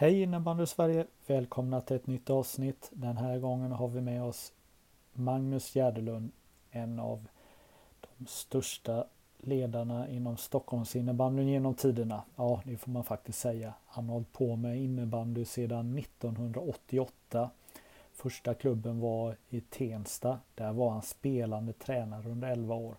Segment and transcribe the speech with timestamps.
[0.00, 1.06] Hej innebandy Sverige!
[1.26, 2.90] Välkomna till ett nytt avsnitt.
[2.92, 4.52] Den här gången har vi med oss
[5.12, 6.30] Magnus Gärdelund,
[6.70, 7.28] en av
[8.00, 9.04] de största
[9.38, 12.22] ledarna inom Stockholms innebandyn genom tiderna.
[12.36, 13.74] Ja, det får man faktiskt säga.
[13.86, 17.50] Han har hållit på med innebandy sedan 1988.
[18.12, 20.38] Första klubben var i Tensta.
[20.54, 22.94] Där var han spelande tränare under 11 år.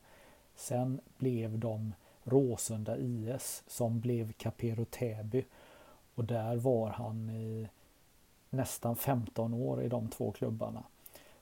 [0.55, 1.93] Sen blev de
[2.23, 5.45] Råsunda IS som blev Capero Täby.
[6.19, 7.67] Och där var han i
[8.49, 10.83] nästan 15 år i de två klubbarna.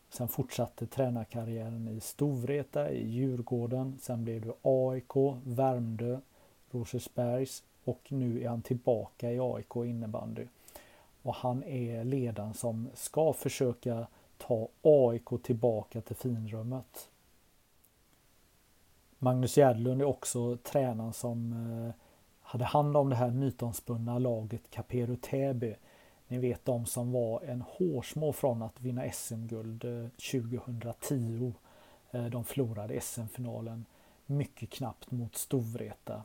[0.09, 3.97] Sen fortsatte tränarkarriären i Storvreta, i Djurgården.
[4.01, 6.19] Sen blev det AIK, Värmdö,
[6.71, 10.45] Rosersbergs och nu är han tillbaka i AIK innebandy.
[11.21, 17.09] Och han är ledaren som ska försöka ta AIK tillbaka till finrummet.
[19.19, 21.93] Magnus Gärdlund är också tränaren som eh,
[22.47, 25.75] hade hand om det här mytomspunna laget Capero Täby.
[26.27, 29.81] Ni vet de som var en hårsmå från att vinna SM-guld
[30.31, 31.53] 2010.
[32.11, 33.85] Eh, eh, de förlorade SM-finalen
[34.25, 36.23] mycket knappt mot Storvreta.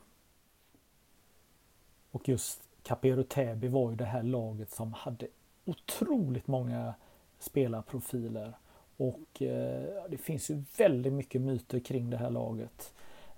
[2.11, 5.27] Och just Capero Täby var ju det här laget som hade
[5.65, 6.93] otroligt många
[7.39, 8.53] spelarprofiler.
[8.97, 12.93] Och eh, det finns ju väldigt mycket myter kring det här laget.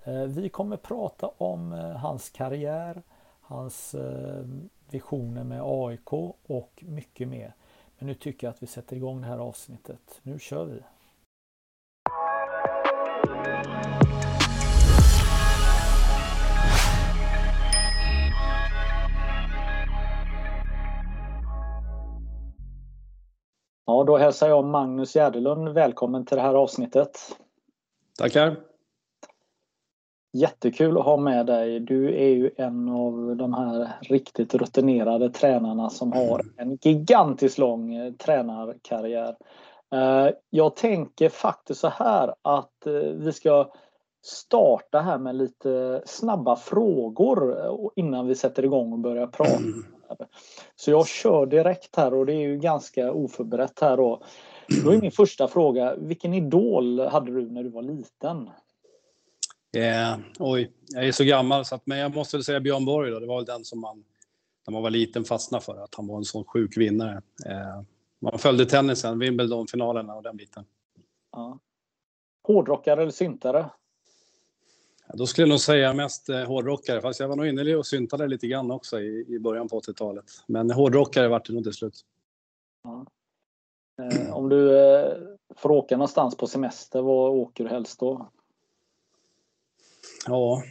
[0.06, 3.02] Eh, vi kommer prata om eh, hans karriär,
[3.40, 4.44] hans eh,
[4.90, 6.12] visioner med AIK
[6.46, 7.54] och mycket mer.
[7.98, 10.20] Men nu tycker jag att vi sätter igång det här avsnittet.
[10.22, 10.82] Nu kör vi!
[23.86, 27.18] Ja, då hälsar jag Magnus Gärdelund välkommen till det här avsnittet.
[28.18, 28.65] Tackar!
[30.36, 31.80] Jättekul att ha med dig.
[31.80, 36.52] Du är ju en av de här riktigt rutinerade tränarna som har mm.
[36.56, 39.36] en gigantiskt lång eh, tränarkarriär.
[39.94, 43.70] Eh, jag tänker faktiskt så här att eh, vi ska
[44.24, 47.56] starta här med lite snabba frågor
[47.96, 49.56] innan vi sätter igång och börjar prata.
[49.56, 49.84] Mm.
[50.76, 54.22] Så jag kör direkt här och det är ju ganska oförberett här då.
[54.84, 58.50] Då är min första fråga, vilken idol hade du när du var liten?
[59.76, 63.20] Eh, oj, jag är så gammal så att, men jag måste säga Björn Borg då.
[63.20, 64.04] Det var väl den som man
[64.66, 67.22] när man var liten fastnade för, att han var en sån sjuk vinnare.
[67.46, 67.82] Eh,
[68.18, 70.64] man följde tennisen, Wimbledon-finalerna och den biten.
[71.32, 71.58] Ja.
[72.42, 73.70] Hårdrockare eller syntare?
[75.06, 77.86] Ja, då skulle jag nog säga mest eh, hårdrockare, fast jag var nog inne och
[77.86, 80.24] syntade lite grann också i, i början på 80-talet.
[80.46, 82.00] Men hårdrockare vart det nog till slut.
[82.84, 83.06] Ja.
[84.02, 85.12] Eh, om du eh,
[85.56, 88.30] får åka någonstans på semester, var åker du helst då?
[90.26, 90.62] Ja,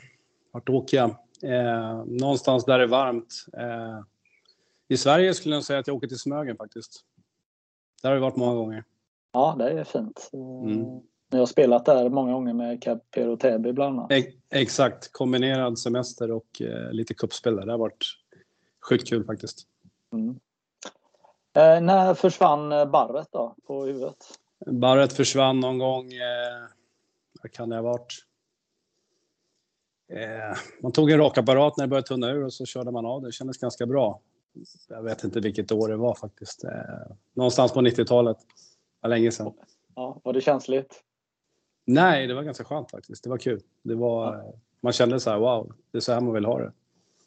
[0.51, 1.09] vart åker jag?
[1.43, 3.45] Eh, någonstans där det är varmt.
[3.57, 3.99] Eh,
[4.87, 7.01] I Sverige skulle jag säga att jag åker till Smögen faktiskt.
[8.01, 8.83] Där har vi varit många gånger.
[9.31, 10.29] Ja, det är fint.
[10.33, 10.85] Mm.
[11.29, 14.11] Jag har spelat där många gånger med Capero Täby bland annat.
[14.11, 17.65] E exakt, kombinerad semester och eh, lite kuppspel där.
[17.65, 18.05] Det har varit
[18.89, 19.67] sjukt kul faktiskt.
[20.13, 20.39] Mm.
[21.53, 24.17] Eh, när försvann eh, barret då på huvudet?
[24.65, 26.67] Barret försvann någon gång, eh,
[27.41, 28.25] vad kan det ha varit?
[30.09, 33.21] Eh, man tog en rakapparat när det började tunna ur och så körde man av
[33.21, 33.27] det.
[33.27, 34.21] Det kändes ganska bra.
[34.89, 36.63] Jag vet inte vilket år det var faktiskt.
[36.63, 36.71] Eh,
[37.33, 38.37] någonstans på 90-talet.
[38.39, 38.45] Det
[39.01, 39.53] var länge sedan.
[39.95, 41.03] Ja, var det känsligt?
[41.85, 43.23] Nej, det var ganska skönt faktiskt.
[43.23, 43.61] Det var kul.
[43.83, 44.53] Det var, ja.
[44.81, 46.73] Man kände så här, wow, det är så här man vill ha det.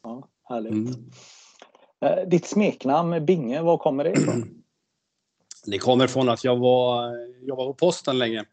[0.02, 0.72] Ja, härligt.
[0.72, 1.10] Mm.
[2.00, 4.54] Eh, ditt smeknamn Binge, var kommer det ifrån?
[5.66, 8.44] Det kommer från att jag var, jag var på posten länge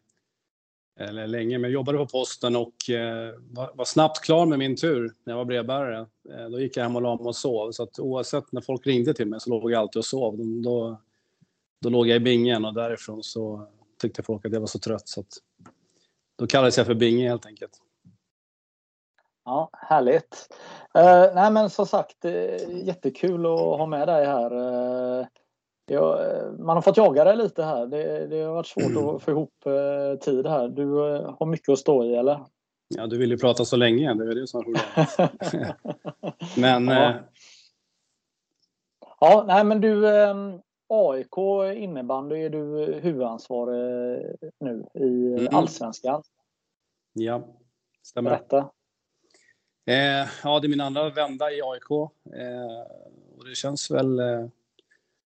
[0.96, 4.76] eller länge, men jag jobbade på posten och eh, var, var, snabbt klar med min
[4.76, 6.06] tur när jag var brevbärare.
[6.32, 7.72] Eh, då gick jag hem och la mig och sov.
[7.72, 10.36] Så att oavsett när folk ringde till mig så låg jag alltid och sov.
[10.62, 11.00] Då,
[11.80, 13.68] då låg jag i bingen och därifrån så
[14.00, 15.08] tyckte folk att jag var så trött.
[15.08, 15.38] Så att,
[16.38, 17.80] då kallades jag för Binge helt enkelt.
[19.44, 20.48] Ja, härligt.
[20.94, 24.52] Eh, nej men som sagt, eh, jättekul att ha med dig här.
[25.20, 25.26] Eh,
[25.86, 26.20] Ja,
[26.58, 27.86] man har fått jaga dig lite här.
[27.86, 30.68] Det, det har varit svårt att få ihop eh, tid här.
[30.68, 32.44] Du eh, har mycket att stå i, eller?
[32.88, 34.14] Ja, du vill ju prata så länge.
[34.14, 35.74] Det är det som är
[36.60, 37.10] Men ja.
[37.10, 37.16] eh,
[39.20, 41.36] Ja, nej men du, ehm, AIK
[41.76, 44.22] innebandy är du huvudansvarig
[44.60, 45.54] nu i mm.
[45.54, 46.22] Allsvenskan.
[47.12, 47.48] Ja,
[48.02, 48.30] stämmer.
[48.30, 48.58] Berätta.
[49.86, 51.90] Eh, ja, det är min andra vända i AIK.
[51.90, 52.86] Eh,
[53.38, 54.20] och det känns väl...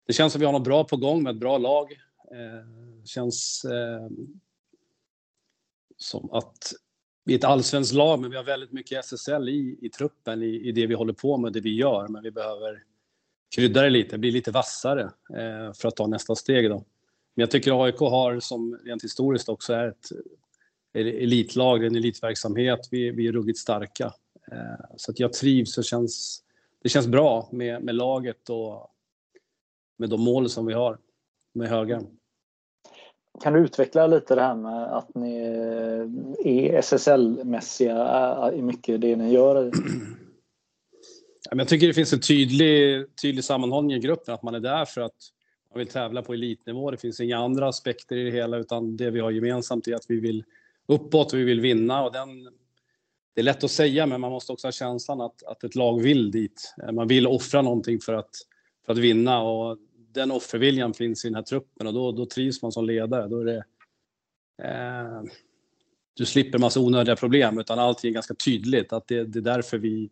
[0.08, 1.92] Det känns som vi har något bra på gång med ett bra lag.
[2.32, 2.66] Eh,
[3.02, 4.08] det känns eh,
[5.96, 6.72] som att
[7.24, 10.46] vi är ett allsvenskt lag, men vi har väldigt mycket SSL i, i truppen, i,
[10.46, 12.08] i det vi håller på med, det vi gör.
[12.08, 12.82] Men vi behöver
[13.56, 15.02] krydda det lite, bli lite vassare
[15.36, 16.70] eh, för att ta nästa steg.
[16.70, 16.76] Då.
[17.34, 20.12] Men jag tycker AIK har, som rent historiskt också är ett
[20.94, 22.88] elitlag, en elitverksamhet.
[22.90, 24.12] Vi, vi är ruggigt starka.
[24.52, 26.42] Eh, så att jag trivs och känns,
[26.82, 28.94] det känns bra med, med laget och
[29.98, 30.98] med de mål som vi har
[31.54, 32.02] med höga.
[33.42, 35.36] Kan du utveckla lite det här med att ni
[36.44, 39.72] är SSL-mässiga i mycket det ni gör?
[41.50, 45.00] Jag tycker det finns en tydlig, tydlig sammanhållning i gruppen, att man är där för
[45.00, 45.16] att
[45.70, 46.90] man vill tävla på elitnivå.
[46.90, 50.04] Det finns inga andra aspekter i det hela, utan det vi har gemensamt är att
[50.08, 50.44] vi vill
[50.86, 52.04] uppåt och vi vill vinna.
[52.04, 52.44] Och den,
[53.34, 56.02] det är lätt att säga, men man måste också ha känslan att, att ett lag
[56.02, 56.74] vill dit.
[56.92, 58.30] Man vill offra någonting för att,
[58.86, 59.78] för att vinna och
[60.12, 63.28] den offerviljan finns i den här truppen och då, då trivs man som ledare.
[63.28, 63.64] Då är det,
[64.62, 65.22] eh,
[66.14, 69.78] du slipper massa onödiga problem, utan allting är ganska tydligt att det, det är därför
[69.78, 70.10] vi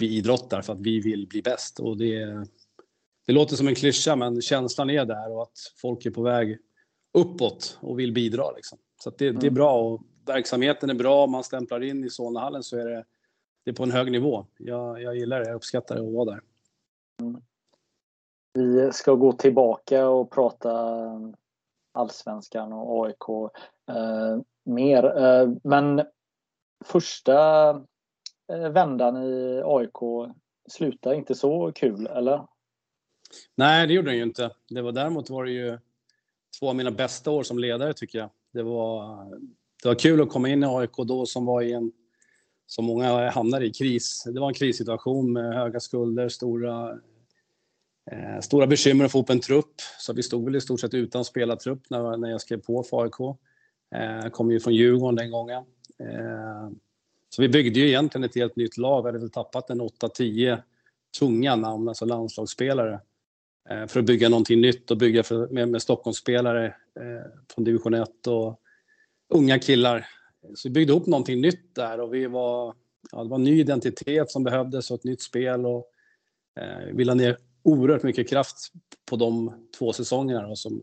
[0.00, 1.80] vi idrottar för att vi vill bli bäst.
[1.80, 2.46] Och det,
[3.26, 6.58] det låter som en klyscha, men känslan är där och att folk är på väg
[7.18, 8.52] uppåt och vill bidra.
[8.52, 8.78] Liksom.
[9.02, 9.54] Så det, det, är mm.
[9.54, 11.24] bra och verksamheten är bra.
[11.24, 13.04] Om man stämplar in i Solnahallen så är det,
[13.64, 14.46] det är på en hög nivå.
[14.58, 16.40] Jag, jag gillar det, jag uppskattar det att vara där.
[17.20, 17.42] Mm.
[18.52, 20.70] Vi ska gå tillbaka och prata
[21.92, 23.52] allsvenskan och AIK
[23.90, 25.18] eh, mer.
[25.18, 26.02] Eh, men
[26.84, 27.68] första
[28.52, 30.32] eh, vändan i AIK
[30.68, 32.46] slutade inte så kul, eller?
[33.54, 34.50] Nej, det gjorde den ju inte.
[34.68, 35.78] Det var, däremot var det ju
[36.60, 38.30] två av mina bästa år som ledare, tycker jag.
[38.52, 39.24] Det var,
[39.82, 41.92] det var kul att komma in i AIK då, som var i en,
[42.66, 44.24] som många hamnade i, kris.
[44.26, 46.98] Det var en krissituation med höga skulder, stora,
[48.10, 49.74] eh, stora bekymmer att få upp en trupp.
[49.98, 53.02] Så vi stod väl i stort sett utan spelartrupp när, när jag skrev på för
[53.02, 53.20] AIK.
[53.94, 55.64] Eh, jag kom ju från Djurgården den gången.
[55.98, 56.70] Eh,
[57.28, 59.02] så vi byggde ju egentligen ett helt nytt lag.
[59.02, 60.62] Vi hade väl tappat en 8-10
[61.18, 63.00] tunga namn, alltså landslagsspelare.
[63.70, 66.66] Eh, för att bygga någonting nytt och bygga för, med, med Stockholmsspelare
[67.00, 68.60] eh, från division 1 och
[69.28, 70.06] unga killar.
[70.54, 72.74] Så vi byggde upp någonting nytt där och vi var,
[73.12, 75.66] ja, det var en ny identitet som behövdes och ett nytt spel.
[75.66, 75.86] Och,
[76.60, 78.72] eh, vi la ner oerhört mycket kraft
[79.10, 80.82] på de två säsongerna då, som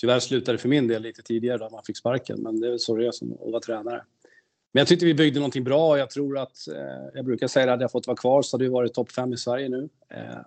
[0.00, 2.42] tyvärr slutade för min del lite tidigare då man fick sparken.
[2.42, 4.04] Men det är så det är som att vara tränare.
[4.72, 5.98] Men jag tyckte vi byggde någonting bra.
[5.98, 8.64] Jag tror att, eh, jag brukar säga att hade jag fått vara kvar så hade
[8.64, 9.88] vi varit topp fem i Sverige nu.
[10.08, 10.40] Eh,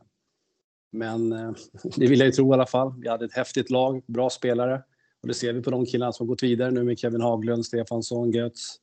[0.92, 1.52] men eh,
[1.96, 2.94] det vill jag ju tro i alla fall.
[3.02, 4.84] Vi hade ett häftigt lag, bra spelare.
[5.22, 8.32] Och det ser vi på de killarna som gått vidare nu med Kevin Haglund, Stefansson,
[8.32, 8.76] Götz,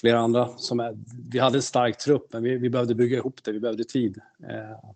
[0.00, 0.48] flera andra.
[0.56, 0.98] Som är,
[1.30, 3.52] vi hade en stark trupp, men vi, vi behövde bygga ihop det.
[3.52, 4.20] Vi behövde tid.
[4.48, 4.90] Eh,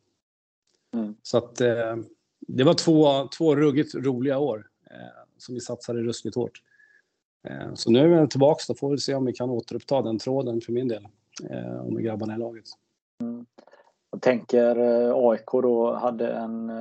[0.95, 1.15] mm.
[1.23, 1.97] Så att eh,
[2.41, 6.63] det var två, två ruggigt roliga år eh, som vi satsade ruskigt hårt.
[7.49, 10.19] Eh, så nu är vi tillbaka, då får vi se om vi kan återuppta den
[10.19, 11.09] tråden för min del.
[11.51, 12.65] Eh, med grabbarna i laget.
[13.21, 13.47] Mm.
[14.11, 16.73] Jag tänker eh, AIK då hade en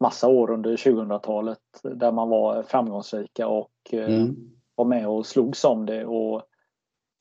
[0.00, 4.36] massa år under 2000-talet där man var framgångsrika och mm.
[4.74, 6.04] var med och slogs om det.
[6.04, 6.42] Och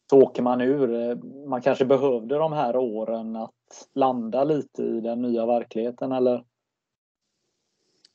[0.10, 1.16] så åker man ur.
[1.48, 3.55] Man kanske behövde de här åren att
[3.94, 6.46] landa lite i den nya verkligheten eller?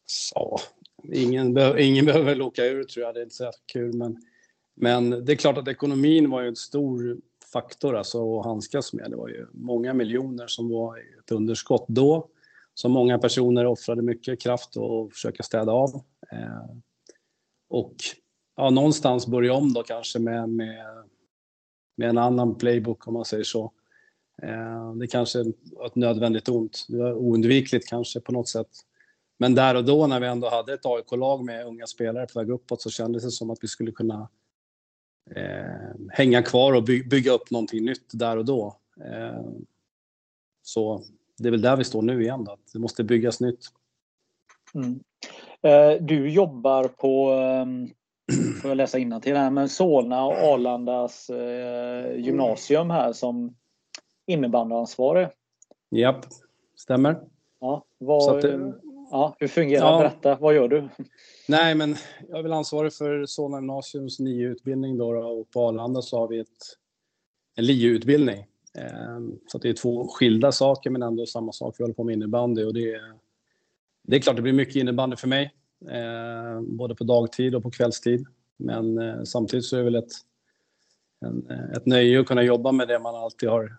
[0.06, 0.58] Så,
[1.12, 3.96] ingen, be ingen behöver väl åka ur tror jag, det är inte så kul.
[3.96, 4.16] Men,
[4.74, 7.20] men det är klart att ekonomin var ju en stor
[7.52, 9.10] faktor alltså, att handskas med.
[9.10, 12.28] Det var ju många miljoner som var ett underskott då.
[12.74, 15.90] Som många personer offrade mycket kraft att försöka städa av.
[16.32, 16.76] Eh,
[17.68, 17.94] och
[18.56, 20.86] ja, någonstans börja om då kanske med, med,
[21.96, 23.72] med en annan playbook om man säger så.
[24.42, 26.86] Eh, det kanske var ett nödvändigt ont.
[26.88, 28.70] Det var oundvikligt kanske på något sätt.
[29.38, 32.50] Men där och då när vi ändå hade ett AIK-lag med unga spelare på väg
[32.50, 34.28] uppåt så kändes det som att vi skulle kunna
[35.36, 38.76] eh, hänga kvar och by bygga upp någonting nytt där och då.
[39.04, 39.44] Eh,
[40.62, 41.02] så
[41.38, 43.60] det är väl där vi står nu igen då, att det måste byggas nytt.
[44.74, 45.00] Mm.
[45.62, 47.88] Eh, du jobbar på, ehm,
[48.60, 53.54] får jag läsa innantill här, men Solna och Arlandas eh, gymnasium här som
[54.30, 55.28] innebandyansvarig.
[55.90, 56.26] Japp,
[56.76, 57.20] stämmer.
[57.60, 58.44] Ja, vad,
[59.10, 59.98] Ja, hur fungerar ja.
[59.98, 60.88] Berätta, vad gör du?
[61.48, 61.96] Nej, men
[62.28, 66.38] jag är väl ansvarig för Solna gymnasiums NIU-utbildning då, och på Arlanda så har vi
[66.38, 66.48] ett,
[67.54, 68.46] en LIU-utbildning.
[68.74, 71.74] Ehm, så det är två skilda saker men ändå samma sak.
[71.78, 73.14] Vi håller på med innebandy och det är,
[74.02, 75.54] det är klart det blir mycket innebandy för mig.
[75.90, 78.26] Ehm, både på dagtid och på kvällstid.
[78.56, 80.12] Men eh, samtidigt så är det väl ett,
[81.20, 83.76] en, ett nöje att kunna jobba med det man alltid har,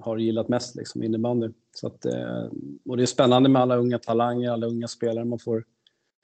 [0.00, 1.48] har gillat mest, liksom innebandy.
[1.74, 2.44] Så att, eh,
[2.88, 5.64] och det är spännande med alla unga talanger, alla unga spelare man får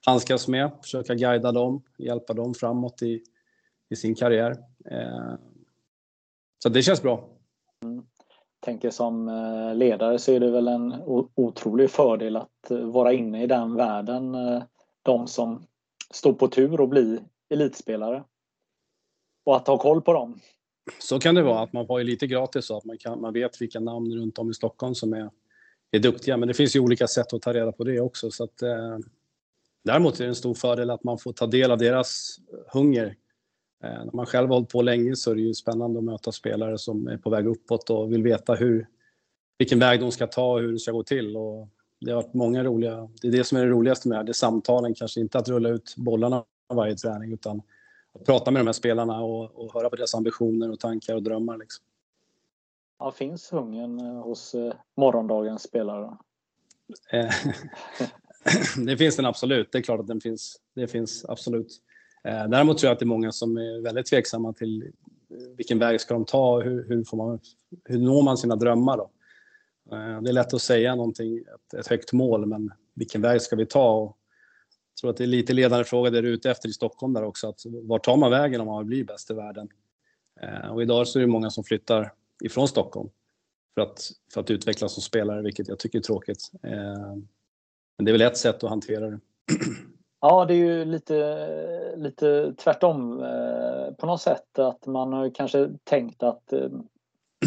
[0.05, 3.23] handskas med, försöka guida dem, hjälpa dem framåt i,
[3.89, 4.51] i sin karriär.
[4.91, 5.33] Eh,
[6.63, 7.29] så det känns bra.
[7.83, 8.05] Mm.
[8.59, 10.93] Tänker som eh, ledare så är det väl en
[11.35, 14.35] otrolig fördel att vara inne i den världen.
[15.03, 15.63] De som
[16.13, 18.23] står på tur och bli elitspelare.
[19.45, 20.39] Och att ha koll på dem.
[20.99, 23.33] Så kan det vara, att man får ju lite gratis så att man, kan, man
[23.33, 25.29] vet vilka namn runt om i Stockholm som är,
[25.91, 26.37] är duktiga.
[26.37, 28.31] Men det finns ju olika sätt att ta reda på det också.
[28.31, 28.97] Så att, eh,
[29.83, 32.37] däremot är det en stor fördel att man får ta del av deras
[32.73, 33.15] hunger
[33.83, 36.31] Eh, när man själv har hållit på länge så är det ju spännande att möta
[36.31, 38.87] spelare som är på väg uppåt och vill veta hur,
[39.57, 41.37] vilken väg de ska ta och hur det ska gå till.
[41.37, 44.19] Och det har varit många roliga, det är det som är det roligaste med det
[44.19, 47.61] här, det är samtalen, kanske inte att rulla ut bollarna varje träning utan
[48.13, 51.23] att prata med de här spelarna och, och höra på deras ambitioner och tankar och
[51.23, 51.57] drömmar.
[51.57, 51.85] Liksom.
[52.99, 56.17] Ja, finns hungern eh, hos eh, morgondagens spelare?
[58.85, 60.59] det finns den absolut, det är klart att den finns.
[60.75, 61.81] Det finns absolut.
[62.23, 64.91] Eh, däremot tror jag att det är många som är väldigt tveksamma till
[65.57, 67.39] vilken väg ska de ta och hur, hur, får man,
[67.85, 68.97] hur når man sina drömmar.
[68.97, 69.09] Då?
[69.91, 73.55] Eh, det är lätt att säga någonting, ett, ett högt mål, men vilken väg ska
[73.55, 73.91] vi ta?
[73.91, 74.17] Och
[75.03, 77.23] tror att det är lite ledande fråga det du är ute efter i Stockholm där
[77.23, 77.47] också.
[77.47, 79.69] Att var tar man vägen om man vill bli bäst i världen?
[80.41, 83.09] Eh, och idag så är det många som flyttar ifrån Stockholm
[83.73, 86.51] för att, för att utvecklas som spelare, vilket jag tycker är tråkigt.
[86.63, 87.15] Eh,
[87.97, 89.19] men det är väl ett sätt att hantera det.
[90.21, 94.59] Ja, det är ju lite, lite tvärtom eh, på något sätt.
[94.59, 96.53] Att man har kanske tänkt att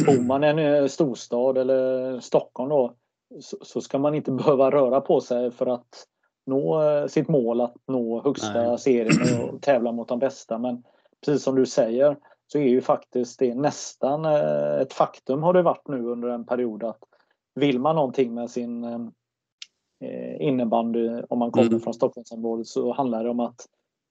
[0.06, 2.94] bor man i en storstad eller Stockholm då
[3.40, 6.06] så, så, ska man inte behöva röra på sig för att
[6.46, 8.78] nå eh, sitt mål att nå högsta Nej.
[8.78, 10.58] serien och tävla mot de bästa.
[10.58, 10.82] Men
[11.24, 15.62] precis som du säger så är ju faktiskt det nästan eh, ett faktum har det
[15.62, 16.98] varit nu under en period att
[17.54, 21.80] vill man någonting med sin eh, innebandy om man kommer mm.
[21.80, 23.66] från Stockholmsområdet så handlar det om att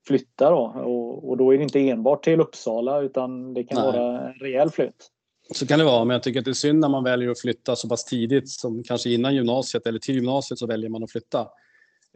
[0.08, 3.92] flytta då och, och, då är det inte enbart till Uppsala utan det kan Nej.
[3.92, 5.12] vara en rejäl flytt.
[5.54, 7.40] Så kan det vara, men jag tycker att det är synd när man väljer att
[7.40, 11.12] flytta så pass tidigt som kanske innan gymnasiet eller till gymnasiet så väljer man att
[11.12, 11.48] flytta.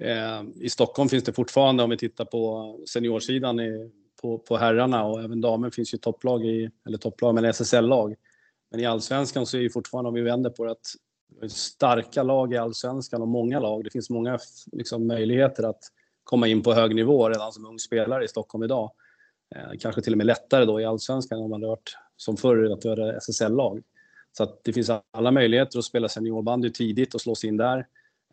[0.01, 3.91] Eh, I Stockholm finns det fortfarande, om vi tittar på seniorsidan i,
[4.22, 8.15] på, på herrarna och även damer finns ju topplag i, eller topplag, men SSL-lag.
[8.72, 12.53] Men i allsvenskan så är ju fortfarande, om vi vänder på det, att starka lag
[12.53, 13.84] i allsvenskan och många lag.
[13.84, 14.39] Det finns många
[14.72, 15.84] liksom, möjligheter att
[16.24, 18.91] komma in på hög nivå redan som ung spelare i Stockholm idag.
[19.56, 22.86] Eh, kanske till och med lättare då i allsvenskan om man rört som förr, att
[22.86, 23.82] göra SSL-lag.
[24.38, 27.88] Så att det finns alla möjligheter att spela seniorbandy tidigt och slå sig in där.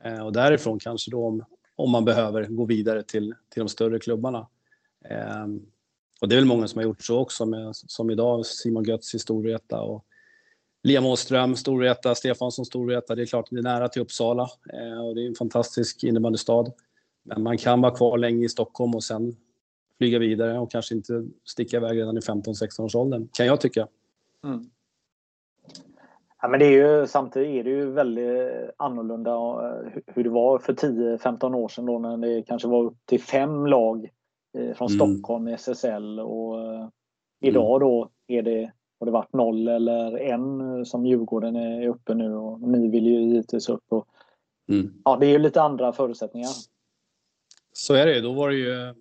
[0.05, 1.45] Eh, och därifrån kanske då om,
[1.77, 4.47] om man behöver gå vidare till, till de större klubbarna.
[5.11, 5.47] Eh,
[6.21, 9.15] och det är väl många som har gjort så också, med, som idag Simon Götz
[9.15, 10.05] i Storvreta och
[10.83, 13.15] Liam Åström, Storvreta, Stefansson, Storvreta.
[13.15, 16.73] Det är klart, det är nära till Uppsala eh, och det är en fantastisk innebandystad.
[17.25, 19.37] Men man kan vara kvar länge i Stockholm och sen
[19.99, 23.89] flyga vidare och kanske inte sticka iväg redan i 15-16 års åldern, kan jag tycka.
[24.45, 24.71] Mm.
[26.43, 30.59] Ja, men det är ju, samtidigt är det ju väldigt annorlunda eh, hur det var
[30.59, 34.11] för 10-15 år sedan då när det kanske var upp till fem lag
[34.59, 34.99] eh, från mm.
[34.99, 36.57] Stockholm i SSL och
[37.41, 37.89] idag mm.
[37.89, 42.35] då är det har det varit noll eller en eh, som Djurgården är uppe nu
[42.35, 43.85] och ni vill ju givetvis upp.
[43.89, 44.07] Och,
[44.69, 45.03] mm.
[45.05, 46.51] Ja, det är ju lite andra förutsättningar.
[47.73, 48.95] Så är det Då var det ju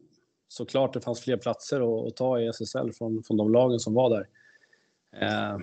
[0.48, 3.94] såklart det fanns fler platser att, att ta i SSL från, från de lagen som
[3.94, 4.28] var där.
[5.22, 5.58] Eh,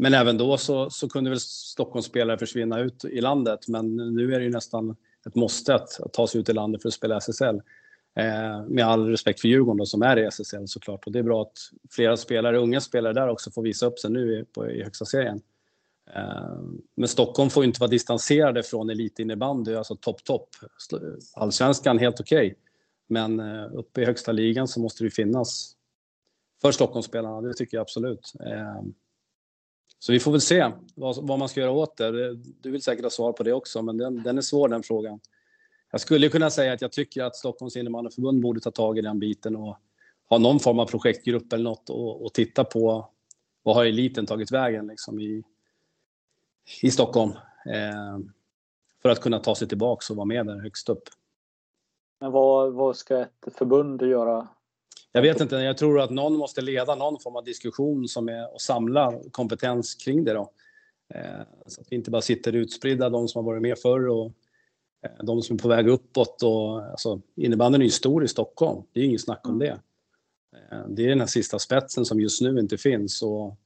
[0.00, 3.68] men även då så, så kunde väl Stockholmsspelare försvinna ut i landet.
[3.68, 6.82] Men nu är det ju nästan ett måste att, att ta sig ut i landet
[6.82, 7.60] för att spela SSL.
[8.16, 11.06] Eh, med all respekt för Djurgården då, som är i SSL såklart.
[11.06, 11.58] Och det är bra att
[11.90, 15.04] flera spelare, unga spelare där också får visa upp sig nu i, på, i högsta
[15.04, 15.40] serien.
[16.14, 16.60] Eh,
[16.96, 20.48] men Stockholm får inte vara distanserade från elitinnebandy, alltså topp, topp.
[21.34, 22.46] Allsvenskan helt okej.
[22.46, 22.54] Okay.
[23.08, 25.74] Men eh, uppe i högsta ligan så måste det finnas
[26.62, 28.32] för Stockholmsspelarna, det tycker jag absolut.
[28.46, 28.82] Eh,
[29.98, 32.34] så vi får väl se vad, vad, man ska göra åt det.
[32.34, 35.20] Du vill säkert ha svar på det också, men den, den är svår den frågan.
[35.90, 39.18] Jag skulle kunna säga att jag tycker att Stockholms innebandyförbund borde ta tag i den
[39.18, 39.76] biten och
[40.28, 43.08] ha någon form av projektgrupp eller något och, och titta på
[43.62, 45.42] vad har eliten tagit vägen liksom i,
[46.82, 47.30] i Stockholm
[47.66, 48.18] eh,
[49.02, 51.02] för att kunna ta sig tillbaka och vara med där högst upp.
[52.20, 54.48] Men vad, vad ska ett förbund göra?
[55.18, 58.54] Jag vet inte, jag tror att någon måste leda någon form av diskussion som är
[58.54, 60.50] och samla kompetens kring det då.
[61.14, 64.32] Eh, så att vi inte bara sitter utspridda, de som har varit med förr och
[65.04, 66.42] eh, de som är på väg uppåt.
[66.42, 69.80] Och, alltså, innebandyn är ju stor i Stockholm, det är inget snack om det.
[70.72, 73.22] Eh, det är den här sista spetsen som just nu inte finns.
[73.22, 73.56] Och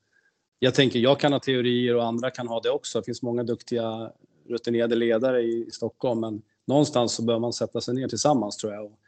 [0.59, 2.99] jag tänker, jag kan ha teorier och andra kan ha det också.
[2.99, 4.12] Det finns många duktiga
[4.49, 8.85] rutinerade ledare i Stockholm, men någonstans så bör man sätta sig ner tillsammans tror jag
[8.85, 8.99] och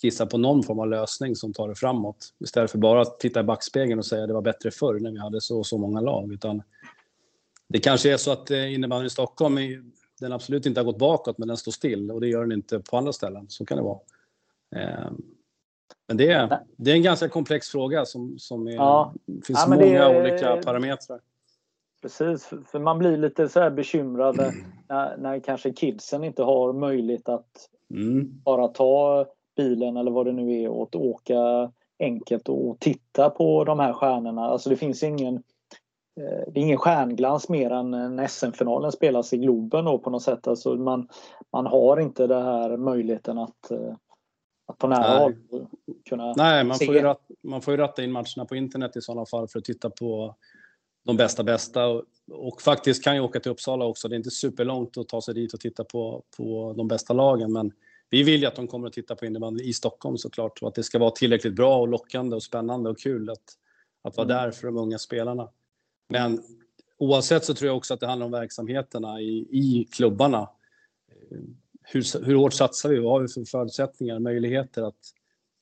[0.00, 2.34] skissa på någon form av lösning som tar det framåt.
[2.40, 5.10] Istället för bara att titta i backspegeln och säga att det var bättre förr när
[5.10, 6.32] vi hade så och så många lag.
[6.32, 6.62] Utan
[7.68, 9.58] det kanske är så att eh, innebandyn i Stockholm,
[10.20, 12.80] den absolut inte har gått bakåt, men den står still och det gör den inte
[12.80, 13.46] på andra ställen.
[13.48, 13.98] Så kan det vara.
[14.76, 15.22] Ehm,
[16.08, 19.14] men det är, det är en ganska komplex fråga som, som är, ja.
[19.26, 21.20] finns ja, många är, olika parametrar.
[22.02, 24.36] Precis, för man blir lite så här bekymrad
[24.88, 28.40] när, när kanske kidsen inte har möjlighet att mm.
[28.44, 33.78] bara ta bilen eller vad det nu är och åka enkelt och titta på de
[33.78, 34.44] här stjärnorna.
[34.44, 35.34] Alltså det finns ingen
[36.20, 40.22] eh, det är ingen stjärnglans mer än när SM-finalen spelas i Globen då på något
[40.22, 40.46] sätt.
[40.46, 41.08] Alltså man,
[41.52, 43.94] man har inte den här möjligheten att, eh,
[44.66, 45.34] att på nära håll
[46.08, 46.86] kunna Nej, man se.
[46.86, 49.58] Får ju ratta, man får ju ratta in matcherna på internet i sådana fall för
[49.58, 50.34] att titta på
[51.04, 51.86] de bästa bästa.
[51.86, 54.08] Och, och, faktiskt kan jag åka till Uppsala också.
[54.08, 57.52] Det är inte superlångt att ta sig dit och titta på, på de bästa lagen.
[57.52, 57.72] Men
[58.12, 60.62] vi vill ju att de kommer att titta på innebandy i Stockholm såklart.
[60.62, 63.42] Och att det ska vara tillräckligt bra och lockande och spännande och kul att,
[64.02, 64.36] att vara mm.
[64.36, 65.48] där för de unga spelarna.
[66.08, 66.42] Men
[66.98, 70.50] oavsett så tror jag också att det handlar om verksamheterna i, i klubbarna.
[71.82, 72.98] Hur, hur hårt satsar vi?
[72.98, 75.12] Vad har vi för förutsättningar, möjligheter att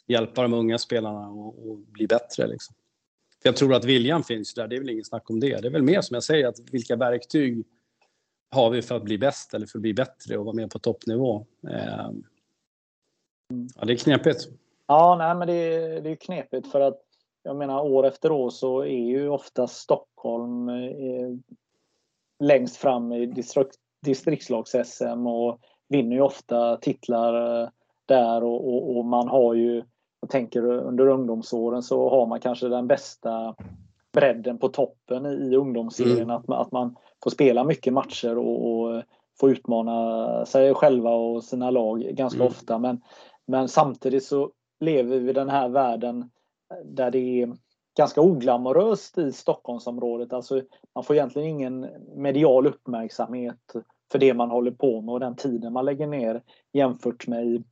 [0.07, 2.47] hjälpa de unga spelarna och, och bli bättre?
[2.47, 2.75] Liksom.
[3.43, 5.61] För jag tror att viljan finns där, det är väl inget snack om det.
[5.61, 7.67] Det är väl mer som jag säger, att vilka verktyg
[8.51, 10.79] har vi för att bli bäst eller för att bli bättre och vara med på
[10.79, 11.47] toppnivå?
[13.77, 14.49] Ja, det är knepigt.
[14.87, 17.01] Ja, nej, men det är, det är knepigt för att
[17.43, 21.57] jag menar år efter år så är ju ofta Stockholm eh,
[22.41, 23.77] längst fram i distrikt,
[24.07, 27.69] distriktslags-SM och vinner ju ofta titlar eh,
[28.07, 29.83] där och, och, och, man har ju,
[30.21, 33.55] jag tänker under ungdomsåren så har man kanske den bästa
[34.13, 36.23] bredden på toppen i ungdomsserien.
[36.23, 36.37] Mm.
[36.37, 39.03] Att, man, att man får spela mycket matcher och, och
[39.41, 42.49] få utmana sig själva och sina lag ganska mm.
[42.49, 42.79] ofta.
[42.79, 43.01] Men,
[43.47, 44.51] men samtidigt så
[44.81, 46.31] lever vi i den här världen
[46.85, 47.57] där det är
[47.97, 50.33] ganska oglamoröst i Stockholmsområdet.
[50.33, 50.63] Alltså,
[50.95, 53.73] man får egentligen ingen medial uppmärksamhet
[54.13, 57.65] för det man håller på med och den tiden man lägger ner jämfört med i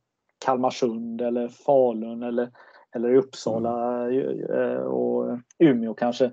[0.45, 2.51] Kalmarsund eller Falun eller,
[2.95, 4.87] eller Uppsala mm.
[4.87, 6.25] och Umeå kanske.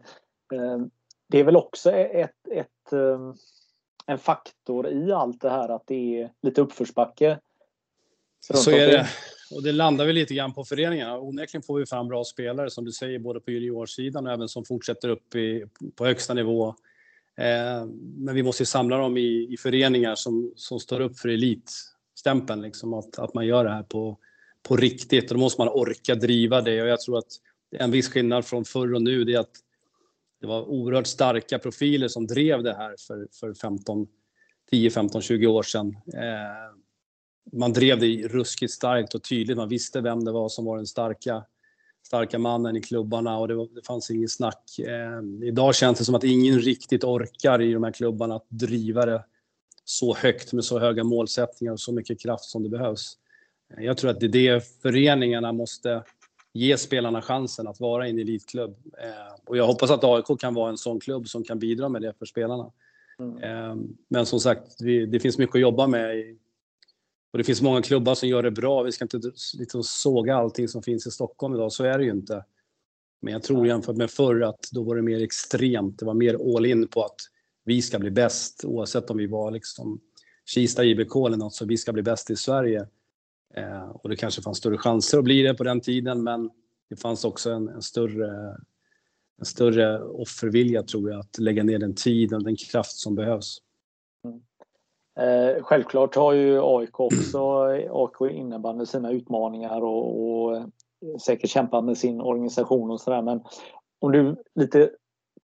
[0.54, 0.78] Eh,
[1.28, 3.32] det är väl också ett, ett, eh,
[4.06, 7.40] en faktor i allt det här att det är lite uppförsbacke.
[8.40, 9.08] Så är det.
[9.50, 11.18] Och det landar väl lite grann på föreningarna.
[11.18, 14.64] Onekligen får vi fram bra spelare som du säger, både på juniorsidan och även som
[14.64, 15.64] fortsätter upp i,
[15.96, 16.68] på högsta nivå.
[17.36, 22.62] Eh, men vi måste samla dem i, i föreningar som, som står upp för elitstämpeln,
[22.62, 24.18] liksom, att, att man gör det här på,
[24.62, 25.30] på riktigt.
[25.30, 27.32] Och då måste man orka driva det och jag tror att
[27.70, 29.56] en viss skillnad från förr och nu det är att
[30.40, 34.06] det var oerhört starka profiler som drev det här för, för 15,
[34.70, 35.96] 10, 15, 20 år sedan.
[36.14, 36.85] Eh,
[37.52, 39.56] man drev det ruskigt starkt och tydligt.
[39.56, 41.44] Man visste vem det var som var den starka,
[42.06, 44.78] starka mannen i klubbarna och det, var, det fanns inget snack.
[44.78, 49.06] Eh, idag känns det som att ingen riktigt orkar i de här klubbarna att driva
[49.06, 49.24] det
[49.84, 53.18] så högt med så höga målsättningar och så mycket kraft som det behövs.
[53.76, 56.02] Eh, jag tror att det är det föreningarna måste
[56.52, 58.76] ge spelarna chansen att vara i en elitklubb.
[58.98, 62.02] Eh, och jag hoppas att AIK kan vara en sån klubb som kan bidra med
[62.02, 62.72] det för spelarna.
[63.18, 63.42] Mm.
[63.42, 63.76] Eh,
[64.08, 66.16] men som sagt, vi, det finns mycket att jobba med.
[66.16, 66.38] I,
[67.36, 68.82] och det finns många klubbar som gör det bra.
[68.82, 69.20] Vi ska inte
[69.58, 72.44] liksom såga allting som finns i Stockholm idag, så är det ju inte.
[73.22, 75.98] Men jag tror jämfört med förr att då var det mer extremt.
[75.98, 77.16] Det var mer all in på att
[77.64, 80.00] vi ska bli bäst oavsett om vi var liksom
[80.44, 82.86] Kista IBK eller något, så vi ska bli bäst i Sverige.
[83.54, 86.50] Eh, och det kanske fanns större chanser att bli det på den tiden, men
[86.90, 88.56] det fanns också en, en större,
[89.38, 93.58] en större offervilja tror jag, att lägga ner den tid och den kraft som behövs.
[95.20, 97.40] Eh, självklart har ju AIK också,
[97.90, 100.64] AIK innebandy sina utmaningar och, och eh,
[101.24, 103.22] säkert kämpat med sin organisation och sådär.
[103.22, 103.40] Men
[103.98, 104.90] om du lite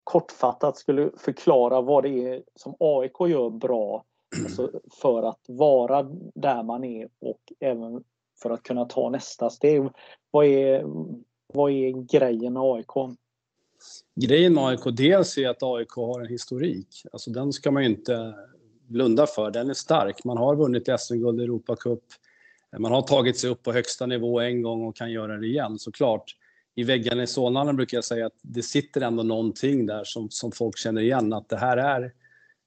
[0.04, 4.04] kortfattat skulle förklara vad det är som AIK gör bra
[4.44, 6.02] Alltså för att vara
[6.34, 8.04] där man är och även
[8.42, 9.88] för att kunna ta nästa steg.
[10.30, 10.84] Vad är,
[11.52, 13.16] vad är grejen med AIK?
[14.14, 16.88] Grejen med AIK dels är att AIK har en historik.
[17.12, 18.34] Alltså den ska man ju inte
[18.90, 19.50] blunda för.
[19.50, 20.24] Den är stark.
[20.24, 22.04] Man har vunnit SM-guld i Europacup.
[22.78, 25.78] Man har tagit sig upp på högsta nivå en gång och kan göra det igen
[25.78, 26.36] såklart.
[26.74, 30.52] i väggarna i Solna brukar jag säga att det sitter ändå någonting där som, som
[30.52, 32.12] folk känner igen, att det här är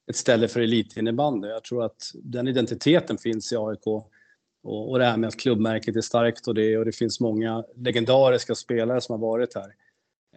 [0.10, 1.48] ett ställe för elitinnebandy.
[1.48, 3.88] Jag tror att den identiteten finns i AIK.
[3.88, 7.64] Och, och det här med att klubbmärket är starkt och det, och det finns många
[7.76, 9.74] legendariska spelare som har varit här.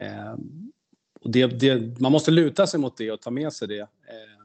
[0.00, 0.34] Eh,
[1.20, 3.80] och det, det, man måste luta sig mot det och ta med sig det.
[3.80, 4.35] Eh,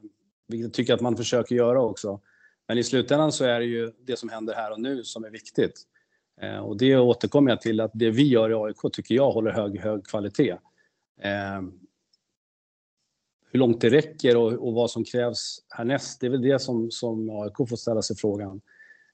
[0.51, 2.19] vilket jag tycker att man försöker göra också.
[2.67, 5.29] Men i slutändan så är det ju det som händer här och nu som är
[5.29, 5.81] viktigt.
[6.41, 9.51] Eh, och det återkommer jag till att det vi gör i AIK tycker jag håller
[9.51, 10.57] hög, hög kvalitet.
[11.21, 11.61] Eh,
[13.51, 16.91] hur långt det räcker och, och, vad som krävs härnäst, det är väl det som,
[16.91, 18.61] som AIK får ställa sig frågan.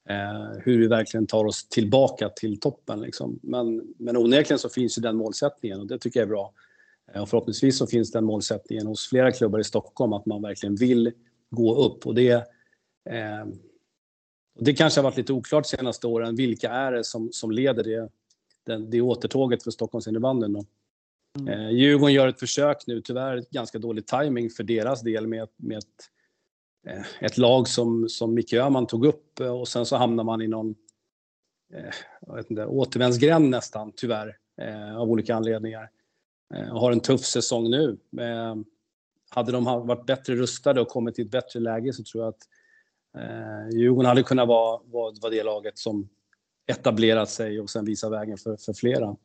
[0.09, 3.01] Eh, hur vi verkligen tar oss tillbaka till toppen.
[3.01, 3.39] Liksom.
[3.43, 6.53] Men, men onekligen så finns ju den målsättningen och det tycker jag är bra.
[7.13, 10.75] Eh, och förhoppningsvis så finns den målsättningen hos flera klubbar i Stockholm att man verkligen
[10.75, 11.11] vill
[11.49, 12.07] gå upp.
[12.07, 12.31] Och det,
[13.09, 13.45] eh,
[14.59, 16.35] det kanske har varit lite oklart de senaste åren.
[16.35, 18.09] Vilka är det som, som leder det,
[18.65, 20.65] det, det återtåget för Stockholms innebandyn?
[21.39, 21.53] Mm.
[21.53, 25.77] Eh, Djurgården gör ett försök nu, tyvärr ganska dålig timing för deras del med, med
[25.77, 26.09] ett,
[26.87, 30.41] eh, ett lag som, som Micke Öhman tog upp eh, och sen så hamnar man
[30.41, 30.75] i någon
[31.73, 35.89] eh, inte, återvändsgränd nästan, tyvärr, eh, av olika anledningar.
[36.53, 37.97] Eh, och har en tuff säsong nu.
[39.29, 42.47] Hade de varit bättre rustade och kommit till ett bättre läge så tror jag att
[43.17, 46.09] eh, Djurgården hade kunnat vara, vara, vara det laget som
[46.67, 49.15] etablerat sig och sen visa vägen för, för flera.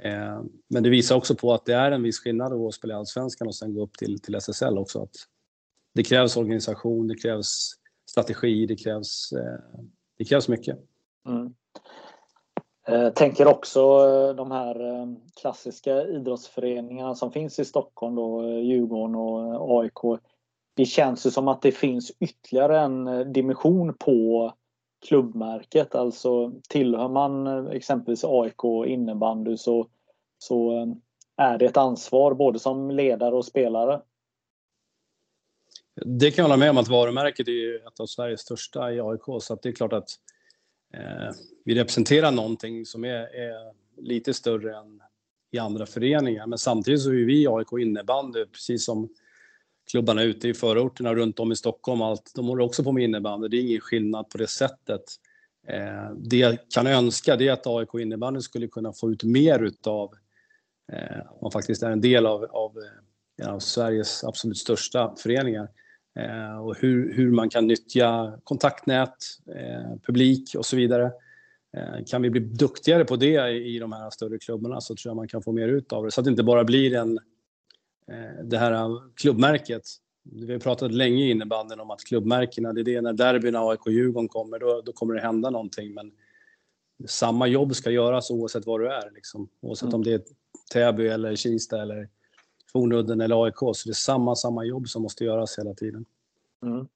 [0.00, 2.96] Eh, men det visar också på att det är en viss skillnad att spela i
[2.96, 5.02] Allsvenskan och sen gå upp till, till SSL också.
[5.02, 5.16] Att
[5.94, 7.72] det krävs organisation, det krävs
[8.10, 9.80] strategi, det krävs, eh,
[10.18, 10.78] det krävs mycket.
[11.28, 11.54] Mm.
[12.88, 15.06] Eh, tänker också eh, de här eh,
[15.40, 20.20] klassiska idrottsföreningarna som finns i Stockholm, då, Djurgården och AIK.
[20.74, 24.52] Det känns ju som att det finns ytterligare en dimension på
[25.06, 25.94] klubbmärket.
[25.94, 29.86] Alltså tillhör man exempelvis AIK innebandy så,
[30.38, 30.86] så
[31.36, 34.00] är det ett ansvar både som ledare och spelare.
[36.04, 39.22] Det kan jag hålla med om att varumärket är ett av Sveriges största i AIK
[39.40, 40.08] så att det är klart att
[40.94, 45.00] eh, vi representerar någonting som är, är, lite större än
[45.50, 46.46] i andra föreningar.
[46.46, 49.08] Men samtidigt så är vi AIK innebandy, precis som
[49.90, 52.02] klubbarna ute i förorterna runt om i Stockholm.
[52.02, 53.48] Allt, de håller också på med innebandy.
[53.48, 55.02] Det är ingen skillnad på det sättet.
[55.68, 59.62] Eh, det jag kan önska det är att AIK innebandy skulle kunna få ut mer
[59.62, 60.14] utav
[60.92, 62.72] eh, att man faktiskt är en del av, av,
[63.42, 65.68] eh, av Sveriges absolut största föreningar.
[66.20, 69.16] Eh, och hur, hur man kan nyttja kontaktnät,
[69.56, 71.12] eh, publik och så vidare.
[71.76, 75.16] Eh, kan vi bli duktigare på det i de här större klubbarna så tror jag
[75.16, 76.10] man kan få mer ut av det.
[76.10, 77.18] Så att det inte bara blir en,
[78.44, 79.82] det här klubbmärket.
[80.22, 84.28] Vi har pratat länge i innebandyn om att klubbmärkena, det är det när derbyna AIK-Djurgården
[84.28, 85.94] kommer, då, då kommer det hända någonting.
[85.94, 86.12] Men
[87.06, 89.10] samma jobb ska göras oavsett var du är.
[89.14, 89.48] Liksom.
[89.60, 89.94] Oavsett mm.
[89.94, 90.22] om det är
[90.72, 92.08] Täby eller Kista eller
[92.72, 93.58] Fornudden eller AIK.
[93.58, 96.04] Så det är samma, samma jobb som måste göras hela tiden.
[96.62, 96.88] Mm.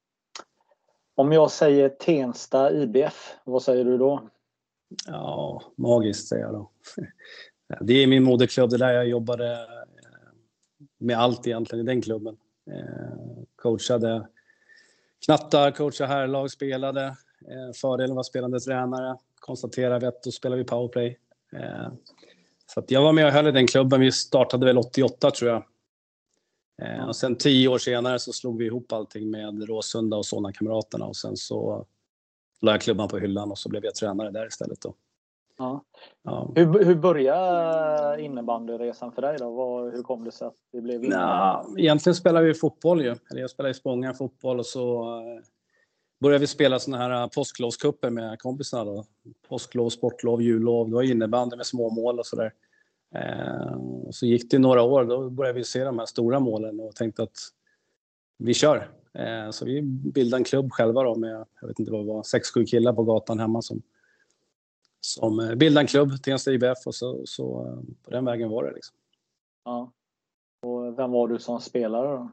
[1.15, 4.29] Om jag säger Tensta IBF, vad säger du då?
[5.07, 6.71] Ja, magiskt säger jag då.
[7.81, 10.29] Det är min moderklubb, det är där jag jobbade eh,
[10.99, 12.37] med allt egentligen i den klubben.
[12.71, 14.29] Eh, coachade
[15.25, 17.05] knattar, coachade herrlag, spelade.
[17.49, 19.17] Eh, fördelen var spelande tränare.
[19.41, 21.19] Konstaterade att då spelar vi powerplay.
[22.75, 24.01] Så jag var med och höll i den klubben.
[24.01, 25.65] Vi startade väl 88 tror jag.
[26.83, 31.05] Eh, och sen tio år senare så slog vi ihop allting med Råsunda och Solna-kamraterna
[31.05, 31.87] och sen så
[32.61, 34.81] la jag klubban på hyllan och så blev jag tränare där istället.
[34.81, 34.95] Då.
[35.59, 35.85] Ja.
[36.23, 36.53] Ja.
[36.55, 39.51] Hur, hur började innebandyresan för dig då?
[39.51, 41.23] Vad, hur kom det sig att det blev innebandy?
[41.23, 43.17] Ja, egentligen spelade vi fotboll ju.
[43.31, 45.43] Eller jag spelade i Spånga fotboll och så eh,
[46.21, 49.05] började vi spela såna här påsklovscuper med kompisarna då.
[49.49, 50.89] Påsklov, sportlov, jullov.
[50.89, 52.53] Det var innebandy med små mål och sådär.
[53.15, 53.77] Eh,
[54.11, 57.23] så gick det några år, då började vi se de här stora målen och tänkte
[57.23, 57.39] att
[58.39, 58.91] vi kör.
[59.13, 62.23] Eh, så vi bildade en klubb själva då med, jag vet inte vad det var,
[62.23, 63.83] sex, sju killar på gatan hemma som,
[65.01, 67.67] som eh, bildade en klubb, Tensta IBF och så, så
[68.03, 68.73] på den vägen var det.
[68.73, 68.97] Liksom.
[69.65, 69.93] Ja.
[70.63, 72.31] Och vem var du som spelare då?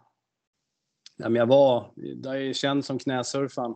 [1.18, 3.76] Ja, men jag var, jag är känd som knäsurfaren.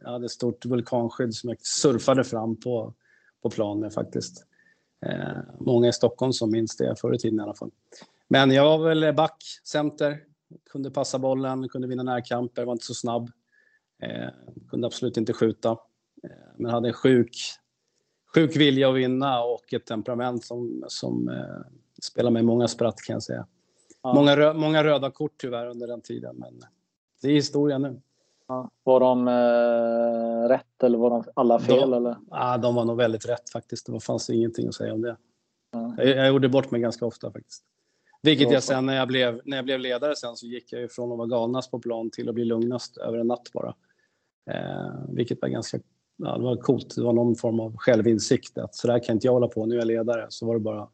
[0.00, 2.94] Jag hade ett stort vulkanskydd som jag surfade fram på,
[3.42, 4.46] på plan med faktiskt.
[5.08, 7.70] Eh, många i Stockholm som minns det förr i tiden i alla fall.
[8.28, 10.18] Men jag var väl back, center,
[10.70, 13.30] kunde passa bollen, kunde vinna närkamper, var inte så snabb.
[14.02, 14.28] Eh,
[14.70, 15.70] kunde absolut inte skjuta.
[16.22, 17.36] Eh, men hade en sjuk,
[18.34, 23.14] sjuk vilja att vinna och ett temperament som, som eh, spelar mig många spratt kan
[23.14, 23.46] jag säga.
[24.02, 24.14] Ja.
[24.14, 26.60] Många, rö många röda kort tyvärr under den tiden, men
[27.22, 28.00] det är historia nu.
[28.48, 28.70] Ja.
[28.84, 31.90] Var de eh, rätt eller var de alla fel?
[31.90, 32.16] De, eller?
[32.30, 33.86] Ja, de var nog väldigt rätt faktiskt.
[33.86, 35.16] Det fanns ingenting att säga om det.
[35.72, 35.94] Ja.
[35.98, 37.64] Jag, jag gjorde bort mig ganska ofta faktiskt.
[38.22, 40.88] Vilket jag sen när jag, blev, när jag blev ledare sen så gick jag ju
[40.88, 43.74] från att vara galnast på plan till att bli lugnast över en natt bara.
[44.50, 45.78] Eh, vilket var ganska
[46.16, 46.94] ja, det var coolt.
[46.96, 49.66] Det var någon form av självinsikt att så där kan inte jag hålla på.
[49.66, 50.26] Nu är jag ledare.
[50.28, 50.88] Så var det bara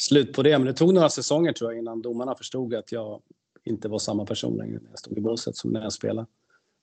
[0.00, 0.58] slut på det.
[0.58, 3.22] Men det tog några säsonger tror jag innan domarna förstod att jag
[3.64, 6.26] inte var samma person längre när jag stod i båset som när jag spelade.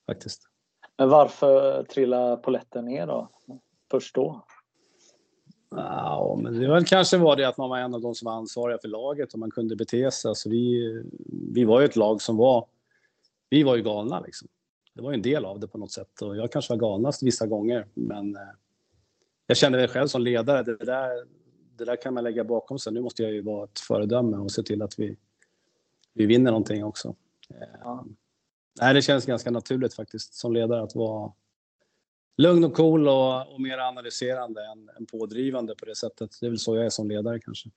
[0.06, 0.42] Faktiskt.
[0.98, 3.30] Men varför trillade poletten ner då?
[3.92, 4.46] Först då?
[5.70, 8.34] Ja, men det väl kanske var det att man var en av de som var
[8.34, 10.30] ansvariga för laget och man kunde bete sig.
[10.30, 11.04] Alltså vi,
[11.54, 12.68] vi var ju ett lag som var...
[13.50, 14.48] Vi var ju galna liksom.
[14.94, 17.24] Det var ju en del av det på något sätt och jag kanske var galnast
[17.24, 18.42] vissa gånger, men eh,
[19.48, 20.64] jag kände mig själv som ledare.
[20.64, 21.26] Det där,
[21.78, 22.94] det där kan man lägga bakom sig.
[22.94, 25.18] Nu måste jag ju vara ett föredöme och se till att vi,
[26.18, 27.16] vi vinner någonting också.
[27.84, 28.06] Ja.
[28.82, 31.32] Nej, det känns ganska naturligt faktiskt som ledare att vara
[32.38, 36.30] lugn och cool och, och mer analyserande än, än pådrivande på det sättet.
[36.42, 37.70] Det är väl så jag är som ledare kanske.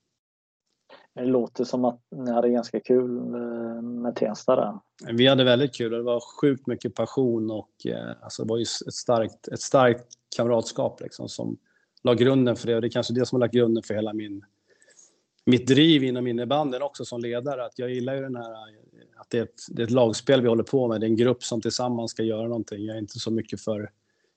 [1.14, 4.79] Det låter som att ni hade ganska kul eh, med Tensta där.
[5.12, 5.92] Vi hade väldigt kul.
[5.92, 10.07] Det var sjukt mycket passion och eh, alltså det var ju ett starkt, ett starkt
[10.37, 11.59] kamratskap liksom som
[12.03, 12.74] la grunden för det.
[12.74, 14.44] Och det är kanske det som har lagt grunden för hela min,
[15.50, 17.64] mitt driv inom innebandyn också som ledare.
[17.64, 18.52] Att jag gillar ju den här
[19.16, 21.00] att det är, ett, det är ett lagspel vi håller på med.
[21.00, 22.84] Det är en grupp som tillsammans ska göra någonting.
[22.84, 23.90] Jag är inte så mycket för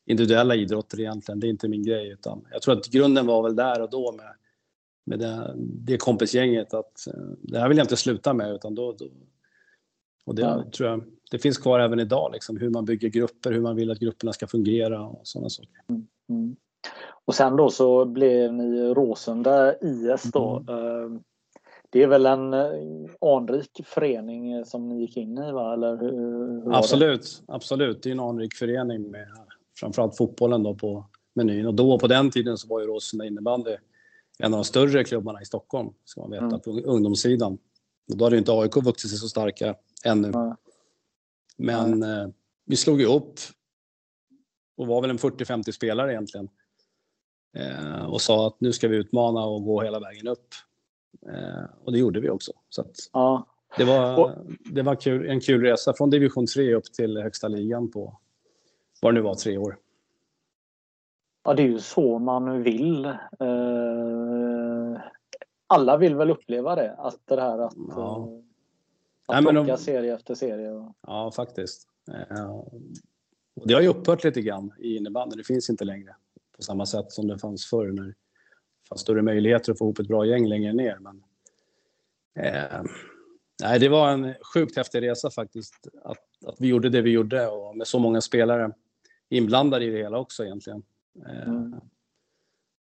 [0.06, 1.40] individuella idrotter egentligen.
[1.40, 2.10] Det är inte min grej.
[2.10, 4.34] Utan jag tror att grunden var väl där och då med,
[5.06, 8.56] med det, det kompisgänget att eh, det här vill jag inte sluta med.
[8.56, 9.06] Utan då, då
[10.26, 10.64] och det ja.
[10.72, 12.30] tror jag det finns kvar även idag.
[12.34, 15.82] Liksom, hur man bygger grupper, hur man vill att grupperna ska fungera och sådana saker.
[16.30, 16.56] Mm.
[17.26, 20.64] Och sen då så blev ni Råsunda IS då.
[20.68, 21.14] Mm.
[21.14, 21.20] Eh,
[21.90, 22.70] det är väl en eh,
[23.22, 25.74] anrik förening som ni gick in i va?
[25.74, 26.12] Eller hur,
[26.64, 27.54] hur absolut, det?
[27.54, 28.04] absolut.
[28.04, 29.28] Det är en anrik förening med
[29.80, 31.68] framförallt fotbollen då på menyn.
[31.68, 33.76] Och då på den tiden så var ju Råsunda innebandy
[34.40, 36.60] en av de större klubbarna i Stockholm, ska man veta, mm.
[36.60, 37.58] på ungdomssidan.
[38.12, 40.28] Och då hade inte AIK vuxit sig så starka ännu.
[40.28, 40.56] Mm.
[41.58, 42.04] Men.
[42.04, 42.28] Eh,
[42.66, 43.40] vi slog ihop
[44.78, 46.50] och var väl en 40-50 spelare egentligen.
[47.54, 50.48] Eh, och sa att nu ska vi utmana och gå hela vägen upp.
[51.28, 52.52] Eh, och det gjorde vi också.
[52.70, 53.48] Så att, ja.
[53.78, 57.92] Det var, det var kul, en kul resa från division 3 upp till högsta ligan
[57.92, 58.20] på
[59.02, 59.78] vad det nu var, tre år.
[61.44, 63.06] Ja, det är ju så man vill.
[63.06, 63.14] Eh,
[65.68, 68.18] alla vill väl uppleva det, att det här att, ja.
[68.18, 68.38] Eh,
[69.28, 69.78] att Nej, plocka de...
[69.78, 70.94] serie efter serie.
[71.08, 71.88] Ja, faktiskt.
[72.08, 72.64] Eh,
[73.66, 75.38] det har ju upphört lite grann i innebandyn.
[75.38, 76.16] Det finns inte längre
[76.56, 78.14] på samma sätt som det fanns förr när det
[78.90, 80.98] fanns större möjligheter att få ihop ett bra gäng längre ner.
[81.00, 81.24] Men,
[82.46, 82.84] eh,
[83.64, 85.88] nej, det var en sjukt häftig resa faktiskt.
[86.04, 88.72] Att, att vi gjorde det vi gjorde och med så många spelare
[89.30, 90.84] inblandade i det hela också egentligen.
[91.26, 91.76] Eh, mm.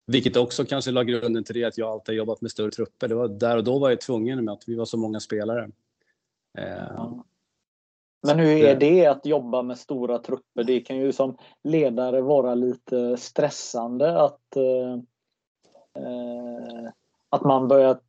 [0.08, 3.08] Vilket också kanske la grunden till det att jag alltid jobbat med större trupper.
[3.08, 5.71] Det var, där och då var jag tvungen med att vi var så många spelare.
[6.54, 7.25] Ja.
[8.25, 10.63] Men hur är det att jobba med stora trupper?
[10.63, 14.99] Det kan ju som ledare vara lite stressande att, eh,
[17.29, 17.99] att man börjar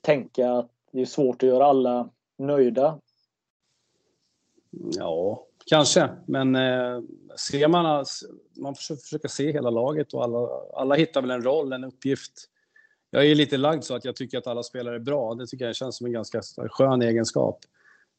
[0.00, 2.98] tänka att det är svårt att göra alla nöjda.
[4.70, 6.10] Ja, kanske.
[6.26, 7.00] Men eh,
[7.50, 8.04] ser man,
[8.56, 12.32] man försöker se hela laget och alla, alla hittar väl en roll, en uppgift.
[13.10, 15.34] Jag är lite lagd så att jag tycker att alla spelare är bra.
[15.34, 17.58] Det tycker jag känns som en ganska skön egenskap.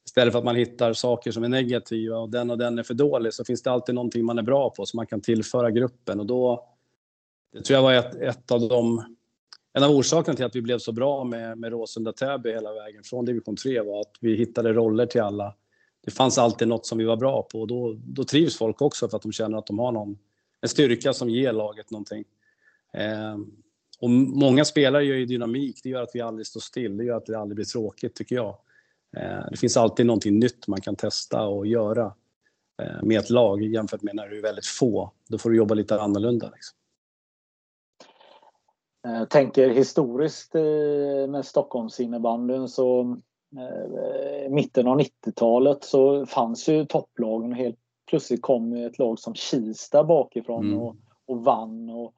[0.06, 2.94] Istället för att man hittar saker som är negativa och den och den är för
[2.94, 6.20] dålig så finns det alltid någonting man är bra på som man kan tillföra gruppen
[6.20, 6.68] och då
[7.54, 9.04] det tror jag var ett, ett av de
[9.74, 13.26] en av orsakerna till att vi blev så bra med, med Råsunda-Täby hela vägen från
[13.26, 15.56] division 3 var att vi hittade roller till alla.
[16.06, 19.10] Det fanns alltid något som vi var bra på och då, då trivs folk också
[19.10, 20.18] för att de känner att de har någon,
[20.62, 22.24] en styrka som ger laget någonting.
[22.94, 23.38] Eh,
[24.00, 27.18] och många spelare gör ju dynamik, det gör att vi aldrig står still, det gör
[27.18, 28.58] att det aldrig blir tråkigt tycker jag.
[29.18, 32.14] Eh, det finns alltid någonting nytt man kan testa och göra
[32.82, 35.12] eh, med ett lag jämfört med när du är väldigt få.
[35.30, 36.50] Då får du jobba lite annorlunda.
[36.50, 36.78] Liksom.
[39.02, 40.54] Jag eh, tänker historiskt
[41.30, 43.18] med Stockholmsinnebandyn så
[44.50, 50.04] mitten av 90-talet så fanns ju topplagen och helt plötsligt kom ett lag som Kista
[50.04, 50.80] bakifrån mm.
[50.80, 50.96] och,
[51.28, 51.90] och vann.
[51.90, 52.14] Och,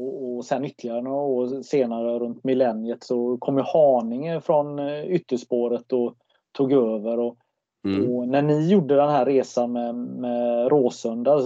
[0.00, 5.92] och, och sen ytterligare några år senare runt millenniet så kom ju Haninge från ytterspåret
[5.92, 6.16] och
[6.52, 7.18] tog över.
[7.18, 7.36] Och,
[7.86, 8.10] mm.
[8.10, 11.40] och, när ni gjorde den här resan med, med Råsunda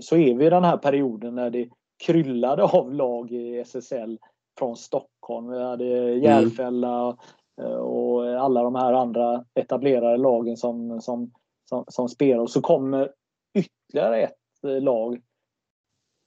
[0.00, 1.68] så är vi i den här perioden när det
[2.06, 4.18] kryllade av lag i SSL
[4.58, 5.50] från Stockholm.
[5.50, 7.16] Vi hade Järfälla
[7.62, 7.72] mm.
[7.80, 11.32] och alla de här andra etablerade lagen som, som,
[11.68, 12.42] som, som spelar.
[12.42, 13.12] Och så kommer
[13.54, 15.20] ytterligare ett lag.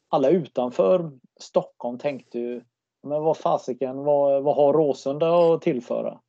[0.09, 2.61] Alla utanför Stockholm tänkte ju
[3.03, 6.19] Men vad fasiken, vad, vad har Råsunda att tillföra?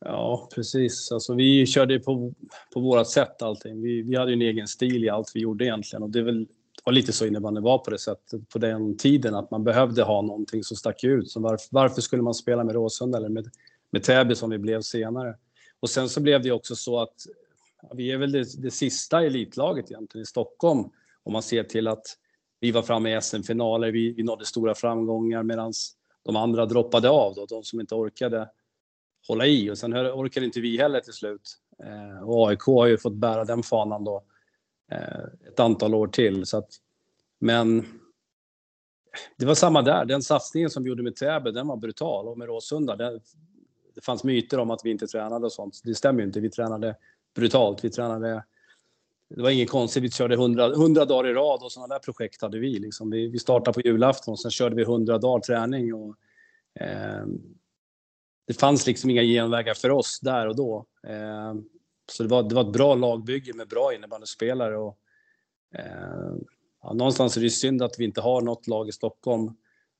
[0.00, 1.12] Ja, precis.
[1.12, 2.32] Alltså, vi körde på,
[2.74, 3.82] på vårt sätt allting.
[3.82, 6.02] Vi, vi hade en egen stil i allt vi gjorde egentligen.
[6.02, 9.34] Och det, väl, det var lite så innebandy var på det sättet på den tiden
[9.34, 11.30] att man behövde ha någonting som stack ut.
[11.30, 13.50] Så varför, varför skulle man spela med Råsunda eller med,
[13.90, 15.36] med Täby som vi blev senare?
[15.80, 17.14] Och sen så blev det också så att
[17.82, 20.84] ja, vi är väl det, det sista elitlaget egentligen i Stockholm
[21.22, 22.06] om man ser till att
[22.60, 25.72] vi var framme i SM-finaler, vi, vi nådde stora framgångar medan
[26.24, 28.48] de andra droppade av, då, de som inte orkade
[29.28, 29.70] hålla i.
[29.70, 31.58] Och sen orkade inte vi heller till slut.
[31.84, 34.24] Eh, och AIK har ju fått bära den fanan då
[34.92, 36.46] eh, ett antal år till.
[36.46, 36.68] Så att,
[37.38, 37.86] men
[39.36, 40.04] det var samma där.
[40.04, 42.28] Den satsningen som vi gjorde med Täby, den var brutal.
[42.28, 43.20] Och med Råsunda, det,
[43.94, 45.80] det fanns myter om att vi inte tränade och sånt.
[45.84, 46.40] Det stämmer ju inte.
[46.40, 46.96] Vi tränade
[47.34, 47.84] brutalt.
[47.84, 48.44] Vi tränade
[49.30, 52.42] det var inget konstigt, vi körde 100, 100 dagar i rad och sådana där projekt
[52.42, 52.78] hade vi.
[52.78, 53.10] Liksom.
[53.10, 53.28] vi.
[53.28, 55.94] Vi startade på julafton och sen körde vi 100 dagar träning.
[55.94, 56.16] Och,
[56.80, 57.26] eh,
[58.48, 60.86] det fanns liksom inga genvägar för oss där och då.
[61.06, 61.54] Eh,
[62.12, 64.78] så det var, det var ett bra lagbygge med bra innebandyspelare.
[64.78, 64.98] Och,
[65.74, 66.36] eh,
[66.82, 69.50] ja, någonstans är det synd att vi inte har något lag i Stockholm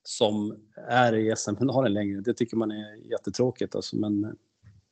[0.02, 0.56] som
[0.88, 2.20] är i SM-finalen längre.
[2.20, 3.74] Det tycker man är jättetråkigt.
[3.74, 4.22] Alltså, men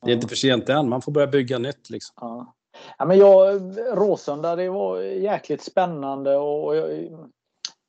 [0.04, 0.88] det är inte för sent än.
[0.88, 1.90] Man får börja bygga nytt.
[1.90, 2.14] Liksom.
[2.20, 2.56] Ja.
[2.98, 3.60] Ja, men jag,
[3.92, 6.92] Råsunda, det var jäkligt spännande och jag,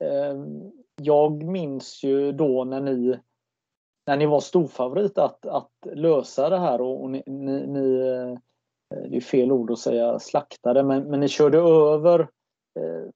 [0.04, 0.36] eh,
[1.02, 3.20] jag minns ju då när ni
[4.08, 8.38] när ni var storfavorit att, att lösa det här och, och ni, ni, ni, eh,
[9.10, 12.20] det är fel ord att säga slaktade, men, men ni körde över
[12.80, 13.10] eh,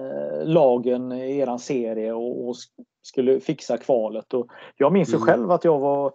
[0.00, 2.54] eh lagen i eran serie och, och,
[3.02, 4.34] skulle fixa kvalet.
[4.34, 4.46] Och
[4.76, 5.26] jag minns ju mm.
[5.26, 6.12] själv att jag var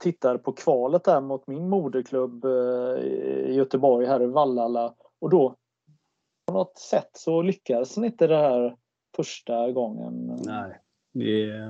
[0.00, 3.04] tittar på kvalet där mot min moderklubb eh,
[3.50, 5.56] i Göteborg här i Vallala och då
[6.46, 8.76] på något sätt så lyckades ni inte det här
[9.16, 10.40] första gången.
[10.44, 10.80] Nej,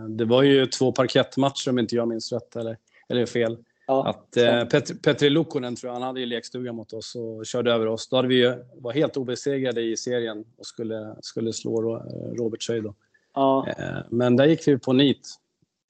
[0.09, 2.76] det, var ju två parkettmatcher om inte jag minns rätt eller,
[3.09, 3.59] eller fel.
[3.87, 7.46] Ja, att, eh, Petri, Petri Lukonen tror jag, han hade ju lekstuga mot oss och
[7.46, 8.09] körde över oss.
[8.09, 11.96] Då hade vi ju, var helt obesegrade i serien och skulle, skulle slå
[12.38, 12.94] Robert Schöj då.
[13.35, 13.66] Ja.
[13.78, 15.38] Eh, men där gick vi på nit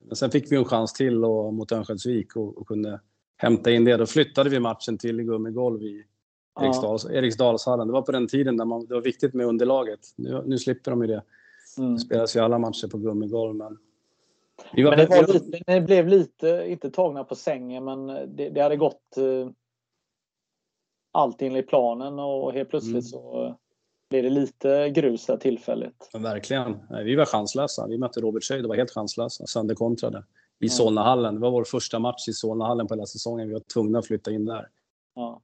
[0.04, 3.00] men sen fick vi en chans till och, mot Örnsköldsvik och, och, kunde
[3.36, 3.96] hämta in det.
[3.96, 6.04] Då flyttade vi matchen till gummigolv i
[6.60, 7.10] Eriksdals, ja.
[7.10, 7.86] Eriksdalshallen.
[7.86, 10.00] Det var på den tiden där man, det var viktigt med underlaget.
[10.16, 11.22] Nu, nu slipper de ju det.
[11.78, 11.94] Mm.
[11.94, 13.56] Det spelas ju alla matcher på gummigolv.
[13.56, 13.78] Men,
[14.72, 18.06] vi var, men det var lite, ni blev lite, inte tagna på sängen, men
[18.36, 19.50] det, det hade gått eh,
[21.12, 23.02] allt enligt planen och helt plötsligt mm.
[23.02, 23.56] så
[24.10, 26.10] blev det lite grus där tillfälligt.
[26.12, 26.78] Ja, verkligen.
[27.04, 27.86] Vi var chanslösa.
[27.86, 29.46] Vi mötte Robert Schöjd och var helt chanslösa.
[29.46, 30.24] Sönderkontrade.
[30.60, 30.68] I.
[30.68, 31.34] Solnahallen.
[31.34, 33.48] Det var vår första match i Solnahallen på hela säsongen.
[33.48, 34.68] Vi var tvungna att flytta in där.
[35.14, 35.40] Ja,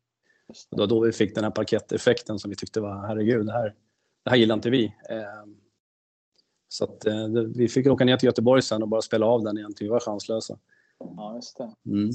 [0.46, 0.54] det.
[0.70, 3.74] det var då vi fick den här parketteffekten som vi tyckte var, herregud, det här,
[4.24, 4.94] det här gillar inte vi.
[5.10, 5.56] Ehm,
[6.68, 9.58] så att, eh, vi fick åka ner till Göteborg sen och bara spela av den
[9.58, 9.88] egentligen.
[9.88, 10.58] Vi var chanslösa.
[10.98, 11.74] Ja, just det.
[11.86, 12.10] Mm.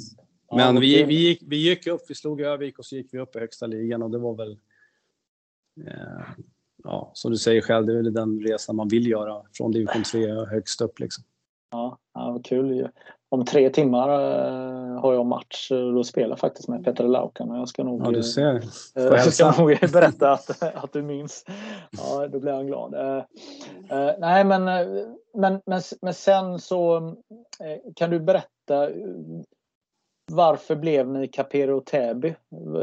[0.55, 3.35] Men vi, vi, gick, vi gick upp, vi slog Övik och så gick vi upp
[3.35, 4.57] i högsta ligan och det var väl
[5.81, 6.43] Eh,
[6.83, 10.03] ja, som du säger själv, det är väl den resan man vill göra från division
[10.03, 10.99] 3 högst upp.
[10.99, 11.23] Liksom.
[11.71, 12.89] Ja, ja vad kul.
[13.33, 15.69] Om tre timmar äh, har jag match.
[15.69, 18.55] Då spelar jag faktiskt med Peter Laukan och jag ska nog, ja, du ser.
[18.55, 21.45] Äh, jag ska nog berätta att, att du minns.
[21.91, 22.91] Ja, då blir han glad.
[24.19, 24.63] Nej, men,
[25.33, 27.13] men, men, men sen så
[27.95, 28.89] kan du berätta
[30.31, 32.35] varför blev ni Capero Täby?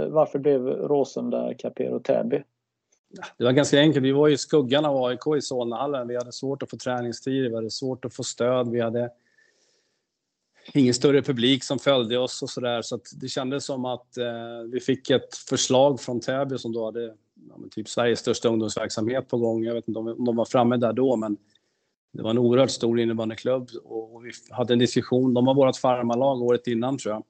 [0.08, 2.42] Varför blev Råsunda Capero Täby?
[3.36, 4.04] Det var ganska enkelt.
[4.04, 6.08] Vi var i skuggan av AIK i Solnahallen.
[6.08, 8.70] Vi hade svårt att få träningstid, vi hade svårt att få stöd.
[8.70, 9.10] Vi hade
[10.74, 12.82] ingen större publik som följde oss och sådär.
[12.82, 16.84] Så, så det kändes som att eh, vi fick ett förslag från Täby som då
[16.84, 17.04] hade
[17.48, 19.64] ja, typ Sveriges största ungdomsverksamhet på gång.
[19.64, 21.36] Jag vet inte om de var framme där då, men
[22.12, 25.34] det var en oerhört stor innebandyklubb och vi hade en diskussion.
[25.34, 27.24] De var vårt farmarlag året innan tror jag.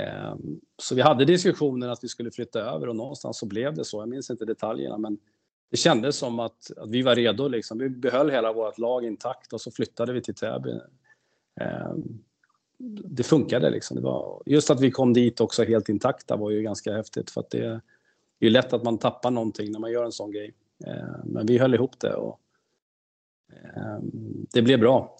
[0.00, 0.34] Eh,
[0.82, 4.00] så vi hade diskussionen att vi skulle flytta över och någonstans så blev det så.
[4.02, 5.18] Jag minns inte detaljerna men
[5.70, 7.48] det kändes som att, att vi var redo.
[7.48, 7.78] Liksom.
[7.78, 10.70] Vi behöll hela vårt lag intakt och så flyttade vi till Täby.
[11.60, 11.92] Eh,
[12.78, 13.96] det funkade liksom.
[13.96, 17.40] Det var, just att vi kom dit också helt intakta var ju ganska häftigt för
[17.40, 17.80] att det,
[18.38, 20.54] det är lätt att man tappar någonting när man gör en sån grej.
[20.86, 22.40] Ehm, men vi höll ihop det och
[24.52, 25.18] det blev bra.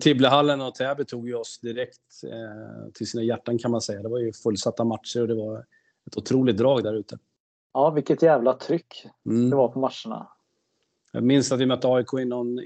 [0.00, 4.02] Tibblehallen och Täby tog ju oss direkt eh, till sina hjärtan kan man säga.
[4.02, 5.64] Det var ju fullsatta matcher och det var
[6.06, 7.18] ett otroligt drag där ute.
[7.72, 9.50] Ja, vilket jävla tryck mm.
[9.50, 10.28] det var på matcherna.
[11.12, 12.14] Jag minns att vi mötte AIK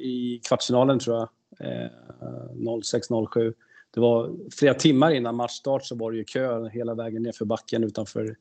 [0.01, 1.29] i, kvartsfinalen tror jag.
[1.61, 1.91] Eh,
[2.21, 3.55] 06-07.
[3.91, 7.45] Det var flera timmar innan matchstart så var det ju kö hela vägen ner för
[7.45, 8.37] backen utanför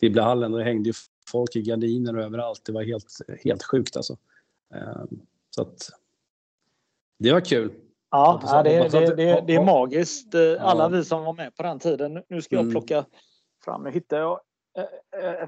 [0.00, 0.94] Tibblehallen och det hängde ju
[1.30, 2.62] folk i gardiner och överallt.
[2.64, 4.16] Det var helt, helt sjukt alltså.
[4.74, 5.04] Eh,
[5.50, 5.90] så att
[7.18, 7.72] Det var kul.
[8.10, 10.34] Ja, ja det, det, det, det, är magiskt.
[10.60, 10.88] Alla ja.
[10.88, 12.22] vi som var med på den tiden.
[12.28, 12.72] Nu ska jag mm.
[12.72, 13.04] plocka
[13.64, 13.82] fram.
[13.82, 14.40] Nu hittade jag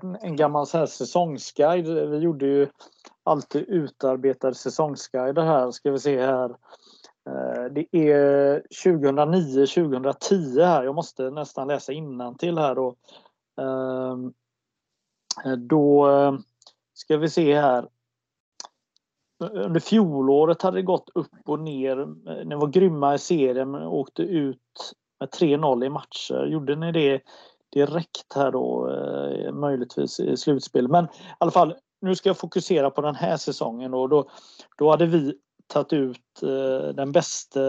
[0.03, 2.09] en, en gammal så här säsongsguide.
[2.11, 2.69] Vi gjorde ju
[3.23, 5.71] alltid utarbetade säsongsguider här.
[5.71, 6.57] Ska vi se här.
[7.27, 10.85] Eh, det är 2009-2010 här.
[10.85, 11.93] Jag måste nästan läsa
[12.39, 12.75] till här.
[12.75, 12.95] Då,
[13.61, 14.33] ehm,
[15.45, 16.35] eh, då eh,
[16.95, 17.89] ska vi se här
[19.43, 22.07] under fjolåret hade det gått upp och ner.
[22.45, 26.47] Ni var grymma i serien men åkte ut med 3-0 i matcher.
[26.47, 27.23] Gjorde ni det
[27.73, 28.89] direkt här då
[29.53, 30.89] möjligtvis i slutspel?
[30.89, 31.09] Men i
[31.39, 34.31] alla fall, nu ska jag fokusera på den här säsongen och då,
[34.77, 35.35] då hade vi
[35.71, 37.61] tagit ut eh, den bästa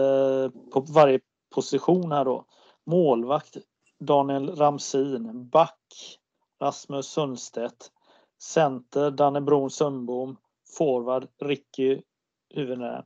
[0.72, 1.20] på varje
[1.54, 2.44] position här då.
[2.86, 3.56] Målvakt
[4.00, 5.78] Daniel Ramsin, back
[6.62, 7.90] Rasmus Sundstedt,
[8.42, 10.36] center Danne Bron Sundbom,
[10.78, 12.00] forward Ricky
[12.54, 13.04] Huvudnäs.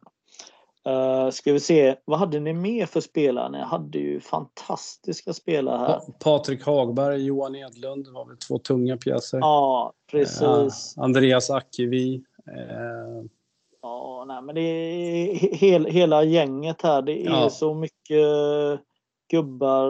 [0.89, 3.51] Uh, ska vi se, vad hade ni mer för spelare?
[3.51, 6.01] Ni hade ju fantastiska spelare här.
[6.25, 9.39] Patrik Hagberg, Johan Edlund var väl två tunga pjäser.
[9.39, 10.95] Ja, precis.
[10.99, 12.17] Uh, Andreas Ackevi.
[12.49, 13.25] Uh...
[13.87, 17.03] Ja, nej, men det är hel, hela gänget här.
[17.03, 17.51] Det är ja.
[17.51, 18.26] så mycket
[19.30, 19.89] gubbar.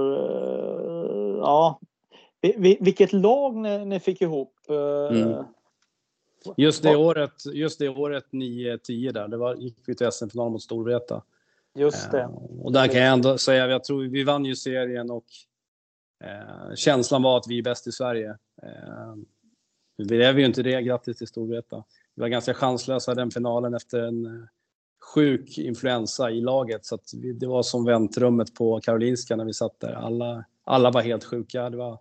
[1.39, 1.81] Ja,
[2.59, 4.55] vilket lag ni, ni fick ihop.
[5.11, 5.45] Mm.
[6.57, 10.63] Just det året, just det året 9-10 där, det var, gick vi till SM-final mot
[10.63, 11.23] Storvreta.
[11.75, 12.21] Just det.
[12.21, 12.31] Eh,
[12.63, 15.25] och där kan jag ändå säga, jag tror vi vann ju serien och
[16.25, 18.31] eh, känslan var att vi är bäst i Sverige.
[18.63, 19.15] Eh,
[19.97, 21.85] vi är ju inte det, grattis till Storvreta.
[22.17, 24.43] Vi var ganska chanslösa i den finalen efter en eh,
[25.15, 29.81] sjuk influensa i laget så vi, det var som väntrummet på Karolinska när vi satt
[29.81, 29.93] där.
[29.93, 31.71] Alla, alla var helt sjuka.
[31.71, 31.99] Det var,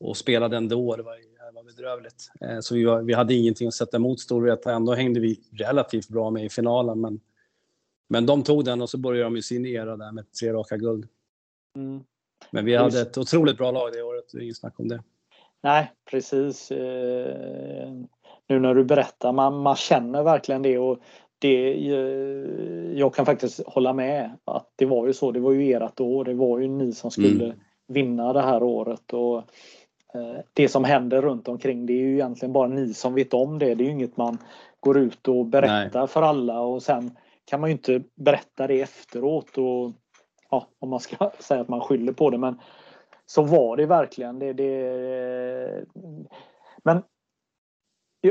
[0.00, 0.96] och spelade ändå.
[0.96, 1.16] Det var
[1.56, 2.30] var bedrövligt.
[2.40, 4.72] Eh, så vi, var, vi hade ingenting att sätta emot Storvreta.
[4.72, 7.00] Ändå hängde vi relativt bra med i finalen.
[7.00, 7.20] Men,
[8.08, 11.08] men de tog den och så började de sin era där med tre raka guld.
[11.76, 12.04] Mm.
[12.50, 15.02] Men vi hade ett otroligt bra lag det året, det är inget snack om det.
[15.62, 16.72] Nej, precis.
[18.48, 20.78] Eh, nu när du berättar, man, man känner verkligen det.
[20.78, 20.98] och
[21.38, 25.32] det, eh, jag kan faktiskt hålla med att det var ju så.
[25.32, 26.24] Det var ju ert år.
[26.24, 27.58] Det var ju ni som skulle mm.
[27.88, 29.12] vinna det här året.
[29.12, 29.42] Och
[30.16, 33.58] Eh, det som händer runt omkring det är ju egentligen bara ni som vet om
[33.58, 33.74] det.
[33.74, 34.38] Det är ju inget man
[34.80, 36.08] går ut och berättar Nej.
[36.08, 39.92] för alla och sen kan man ju inte berätta det efteråt och
[40.50, 42.60] ja, om man ska säga att man skyller på det men
[43.26, 44.38] så var det verkligen.
[44.38, 45.84] Det, det,
[46.84, 47.02] men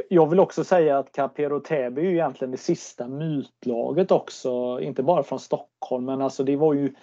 [0.10, 4.80] jag vill också säga att Capero Täby är ju egentligen det sista mytlaget också.
[4.82, 6.94] Inte bara från Stockholm men alltså det var ju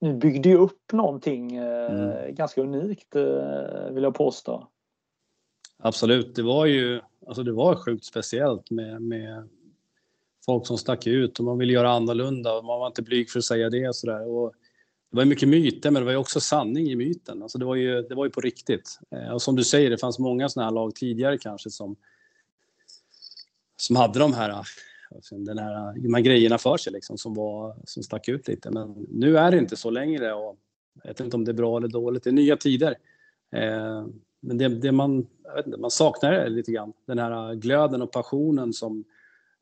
[0.00, 2.34] ni byggde ju upp någonting eh, mm.
[2.34, 4.68] ganska unikt eh, vill jag påstå.
[5.78, 9.48] Absolut, det var ju alltså det var sjukt speciellt med, med
[10.46, 13.38] folk som stack ut och man ville göra annorlunda och man var inte blyg för
[13.38, 13.88] att säga det.
[13.88, 14.28] Och så där.
[14.28, 14.52] Och
[15.10, 17.42] det var mycket myter, men det var också sanning i myten.
[17.42, 18.98] Alltså det, var ju, det var ju på riktigt.
[19.10, 21.96] Eh, och som du säger, det fanns många sådana här lag tidigare kanske som,
[23.82, 24.64] som hade de här
[25.30, 28.70] den här, de här grejerna för sig liksom, som, var, som stack ut lite.
[28.70, 30.56] Men nu är det inte så längre och
[31.02, 32.24] jag vet inte om det är bra eller dåligt.
[32.24, 32.94] Det är nya tider.
[33.52, 34.06] Eh,
[34.40, 35.26] men det, det man,
[35.66, 36.92] inte, man saknar det lite grann.
[37.06, 39.04] Den här glöden och passionen som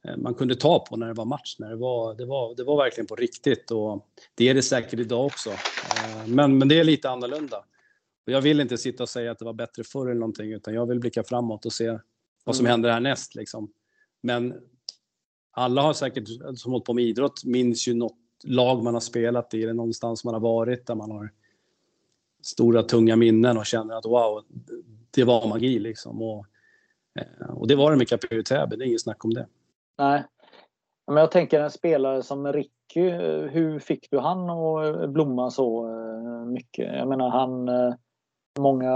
[0.05, 1.57] eh, man kunde ta på när det var match.
[1.59, 5.01] När det, var, det, var, det var verkligen på riktigt och det är det säkert
[5.01, 5.51] idag också.
[5.51, 7.57] Eh, men, men det är lite annorlunda.
[8.27, 10.75] Och jag vill inte sitta och säga att det var bättre förr eller någonting utan
[10.75, 11.99] jag vill blicka framåt och se
[12.45, 12.71] vad som mm.
[12.71, 13.35] händer härnäst.
[13.35, 13.71] Liksom.
[14.21, 14.55] Men
[15.51, 19.55] alla har säkert, som hållit på med idrott, minns ju något lag man har spelat
[19.55, 21.31] i eller någonstans man har varit där man har
[22.43, 24.45] stora tunga minnen och känner att wow,
[25.11, 26.23] det var magi liksom.
[26.23, 26.47] Och,
[27.21, 29.47] eh, och det var det med Caprio Täby, det är inget snack om det.
[29.99, 30.25] Nej.
[31.07, 35.51] Men jag tänker en spelare som Ricky, eh, hur fick du han att eh, blomma
[35.51, 35.87] så
[36.47, 36.97] mycket?
[36.97, 37.69] Jag menar han,
[38.59, 38.93] många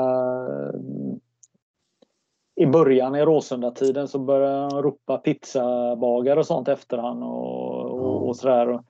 [2.56, 8.28] i början i Råsunda-tiden så började han ropa pizzabagare och sånt efter han och, och,
[8.28, 8.80] och sådär.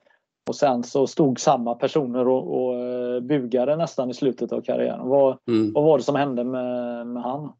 [0.47, 5.07] Och sen så stod samma personer och, och eh, bugade nästan i slutet av karriären.
[5.07, 5.73] Vad, mm.
[5.73, 7.51] vad var det som hände med, med han?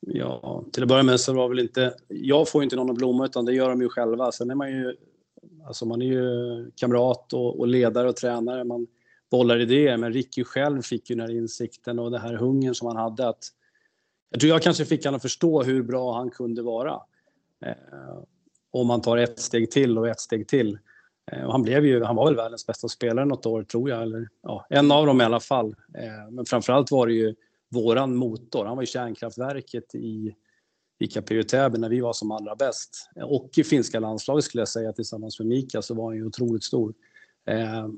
[0.00, 1.94] Ja, till att börja med så var väl inte...
[2.08, 4.32] Jag får inte någon att blomma utan det gör de ju själva.
[4.32, 4.96] Sen är man ju...
[5.66, 8.64] Alltså man är ju kamrat och, och ledare och tränare.
[8.64, 8.86] Man
[9.30, 9.96] bollar idéer.
[9.96, 13.28] Men Ricky själv fick ju den här insikten och den här hungern som han hade
[13.28, 13.44] att
[14.30, 17.00] jag tror jag kanske fick honom att förstå hur bra han kunde vara.
[17.66, 18.18] Eh,
[18.70, 20.78] om man tar ett steg till och ett steg till.
[21.32, 24.02] Eh, han, blev ju, han var väl världens bästa spelare något år, tror jag.
[24.02, 25.74] Eller, ja, en av dem i alla fall.
[25.94, 27.34] Eh, men framförallt var det ju
[27.68, 28.64] våran motor.
[28.64, 30.34] Han var ju kärnkraftverket i,
[30.98, 31.08] i
[31.42, 33.10] Täby när vi var som allra bäst.
[33.24, 36.64] Och i finska landslaget skulle jag säga tillsammans med Mika så var han ju otroligt
[36.64, 36.94] stor.
[37.46, 37.88] Eh,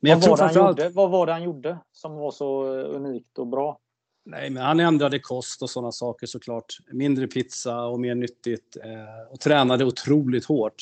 [0.00, 0.94] men vad, var allt...
[0.94, 3.78] vad var det han gjorde som var så unikt och bra?
[4.30, 6.78] Nej, men han ändrade kost och sådana saker såklart.
[6.92, 8.76] Mindre pizza och mer nyttigt.
[8.84, 10.74] Eh, och tränade otroligt hårt.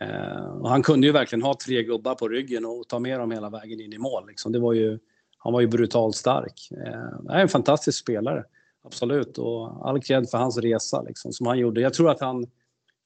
[0.00, 3.30] Eh, och han kunde ju verkligen ha tre gubbar på ryggen och ta med dem
[3.30, 4.26] hela vägen in i mål.
[4.26, 4.52] Liksom.
[4.52, 4.98] Det var ju,
[5.38, 6.68] han var ju brutalt stark.
[6.86, 8.44] Eh, en fantastisk spelare,
[8.84, 9.38] absolut.
[9.38, 11.80] Och all cred för hans resa liksom, som han gjorde.
[11.80, 12.46] Jag tror att han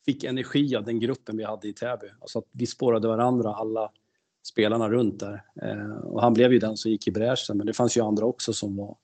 [0.06, 2.06] fick energi av den gruppen vi hade i Täby.
[2.20, 3.90] Alltså att vi spårade varandra, alla
[4.42, 5.44] spelarna runt där.
[5.62, 8.24] Eh, och han blev ju den som gick i bräschen, men det fanns ju andra
[8.24, 8.96] också som var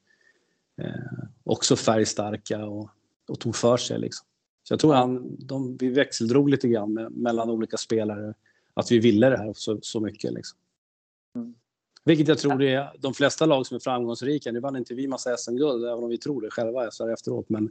[0.83, 2.91] eh, också färgstarka och,
[3.29, 3.99] och tog för sig.
[3.99, 4.27] Liksom.
[4.63, 8.35] Så jag tror han, de, vi växeldrog lite grann med, mellan olika spelare,
[8.75, 10.33] att vi ville det här så, så mycket.
[10.33, 10.59] Liksom.
[11.37, 11.55] Mm.
[12.05, 14.53] Vilket jag tror det är de flesta lag som är framgångsrika.
[14.53, 17.49] Nu vann inte vi massa SM-guld, även om vi tror det själva så här efteråt.
[17.49, 17.71] Men,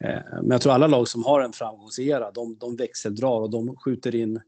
[0.00, 3.76] eh, men jag tror alla lag som har en framgångsera, de, de växeldrar och de
[3.76, 4.40] skjuter in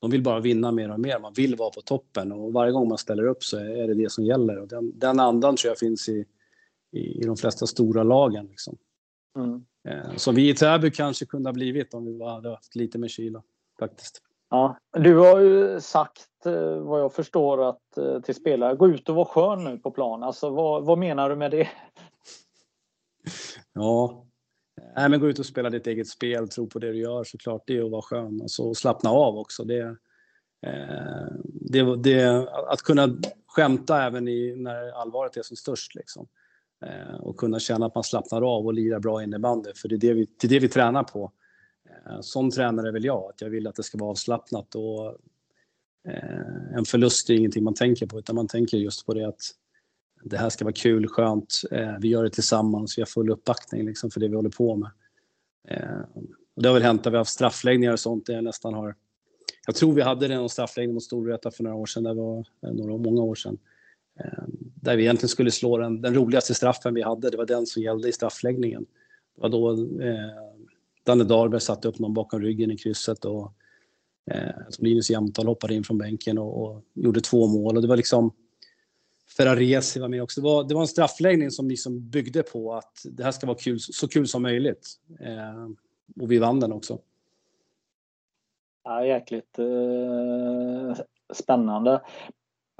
[0.00, 1.18] de vill bara vinna mer och mer.
[1.18, 4.12] Man vill vara på toppen och varje gång man ställer upp så är det det
[4.12, 4.58] som gäller.
[4.58, 6.24] Och den, den andan tror jag finns i,
[6.92, 8.46] i, i de flesta stora lagen.
[8.46, 8.78] Liksom.
[9.36, 9.64] Mm.
[9.88, 13.08] Eh, som vi i Täby kanske kunde ha blivit om vi hade haft lite mer
[13.08, 13.42] kyla.
[13.78, 14.22] Faktiskt.
[14.50, 19.08] Ja, du har ju sagt eh, vad jag förstår att eh, till spelare, gå ut
[19.08, 20.22] och var skön nu på plan.
[20.22, 21.68] Alltså, vad, vad menar du med det?
[23.72, 24.26] Ja,
[24.96, 27.62] Nej, men gå ut och spela ditt eget spel, tro på det du gör såklart.
[27.66, 28.42] Det är att vara skön.
[28.42, 29.64] Alltså, slappna av också.
[29.64, 29.96] Det,
[30.66, 33.08] eh, det, det, att kunna
[33.46, 35.94] skämta även i, när allvaret är som störst.
[35.94, 36.28] Liksom.
[36.82, 39.70] Eh, och kunna känna att man slappnar av och lirar bra innebandy.
[39.74, 41.32] För det är det vi, det är det vi tränar på.
[41.88, 44.74] Eh, som tränare vill jag, att jag vill att det ska vara avslappnat.
[44.74, 45.06] Och,
[46.08, 49.40] eh, en förlust är ingenting man tänker på, utan man tänker just på det att
[50.22, 53.86] det här ska vara kul, skönt, eh, vi gör det tillsammans, vi har full uppbackning
[53.86, 54.90] liksom, för det vi håller på med.
[55.68, 56.00] Eh,
[56.54, 58.74] och det har väl hänt att vi har haft straffläggningar och sånt, det jag nästan
[58.74, 58.94] har
[59.66, 62.38] jag tror vi hade det en straffläggning mot Storvreta för några år sedan, det var
[62.38, 63.58] eh, några, många år sedan.
[64.24, 64.44] Eh,
[64.74, 67.82] där vi egentligen skulle slå den, den roligaste straffen vi hade, det var den som
[67.82, 68.86] gällde i straffläggningen.
[69.34, 69.70] Det var då
[70.02, 70.30] eh,
[71.04, 73.52] Danne Dahlberg satte upp någon bakom ryggen i krysset och
[74.30, 77.76] eh, Linus Jämtal hoppade in från bänken och, och, gjorde två mål.
[77.76, 78.32] Och det var liksom
[79.36, 80.40] Ferraresi var med också.
[80.40, 83.58] Det var, det var en straffläggning som liksom byggde på att det här ska vara
[83.58, 84.88] kul, så kul som möjligt.
[85.20, 85.68] Eh,
[86.20, 86.98] och vi vann den också.
[88.84, 92.00] Ja, jäkligt eh, spännande.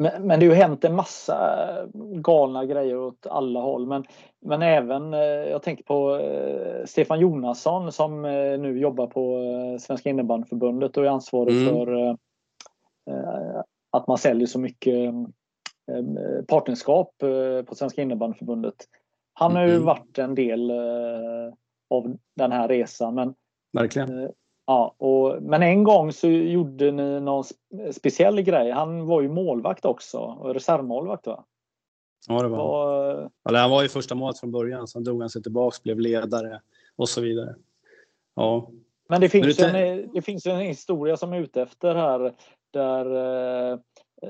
[0.01, 1.67] Men, men det har ju hänt en massa
[2.15, 3.87] galna grejer åt alla håll.
[3.87, 4.05] Men,
[4.41, 9.79] men även, eh, jag tänker på eh, Stefan Jonasson som eh, nu jobbar på eh,
[9.79, 11.75] Svenska innebandyförbundet och är ansvarig mm.
[11.75, 11.97] för
[13.11, 15.13] eh, att man säljer så mycket
[15.91, 18.75] Eh, partnerskap eh, på Svenska innebandyförbundet.
[19.33, 19.85] Han har ju mm.
[19.85, 21.55] varit en del eh,
[21.91, 23.15] av den här resan.
[23.15, 23.35] Men,
[23.73, 24.31] Verkligen.
[24.71, 27.45] Ja, och, men en gång så gjorde ni någon
[27.93, 28.71] speciell grej.
[28.71, 31.45] Han var ju målvakt också, reservmålvakt va?
[32.29, 33.55] Ja, det var han.
[33.55, 36.61] Han var ju första målet från början, sen drog han sig tillbaks, blev ledare
[36.97, 37.55] och så vidare.
[38.37, 38.71] Ja.
[39.09, 39.89] Men det finns, men det...
[39.89, 42.33] En, det finns en historia som är ute efter här
[42.71, 43.79] där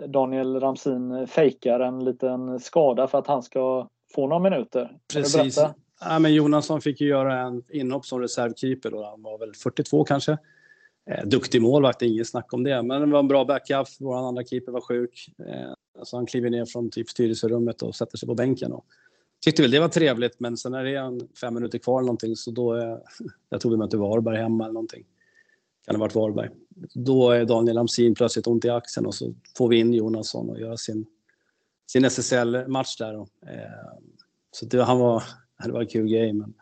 [0.06, 4.96] Daniel Ramsin fejkar en liten skada för att han ska få några minuter.
[5.12, 5.58] Precis.
[6.00, 10.04] Ja, men Jonasson fick ju göra en inhopp som reservkeeper och Han var väl 42
[10.04, 10.38] kanske.
[11.10, 12.82] Eh, duktig målvakt, inget snack om det.
[12.82, 13.88] Men det var en bra backup.
[14.00, 15.28] Vår andra keeper var sjuk.
[15.38, 15.72] Eh,
[16.02, 18.72] så han kliver ner från typ styrelserummet och sätter sig på bänken.
[18.72, 18.84] Och
[19.44, 22.36] tyckte väl det var trevligt, men sen är det en fem minuter kvar eller någonting
[22.36, 22.72] så då...
[22.72, 23.00] Är,
[23.48, 25.04] jag tror vi mötte Varberg hemma eller någonting
[25.90, 26.50] kan det ha varit Varberg.
[26.94, 30.60] Då är Daniel Amsin plötsligt ont i axeln och så får vi in Jonasson och
[30.60, 31.06] gör sin,
[31.86, 33.14] sin SSL-match där.
[33.20, 33.26] Eh,
[34.50, 35.22] så det, han var,
[35.66, 36.54] det var en kul grej, men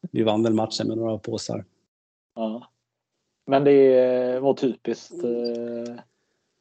[0.00, 1.64] vi vann väl matchen med några påsar.
[2.34, 2.70] Ja.
[3.46, 5.94] Men det var typiskt eh,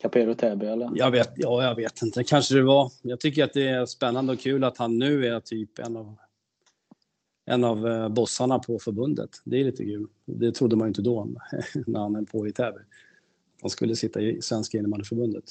[0.01, 0.91] Capero Täby eller?
[0.95, 2.23] Jag vet, ja, jag vet inte.
[2.23, 2.91] Kanske det var.
[3.01, 6.15] Jag tycker att det är spännande och kul att han nu är typ en av
[7.45, 9.29] en av eh, bossarna på förbundet.
[9.43, 10.07] Det är lite kul.
[10.25, 11.25] Det trodde man inte då
[11.87, 12.79] när han höll på i Täby.
[13.61, 15.43] Han skulle sitta i Svenska innebandyförbundet.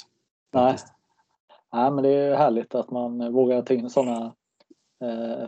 [0.52, 0.76] Nej.
[1.72, 4.34] Nej, men det är härligt att man vågar ta in sådana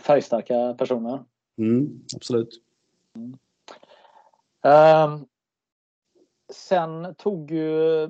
[0.01, 1.25] färgstarka personer.
[1.59, 2.63] Mm, absolut.
[3.17, 3.39] Mm.
[4.63, 5.27] Um,
[6.53, 8.03] sen tog ju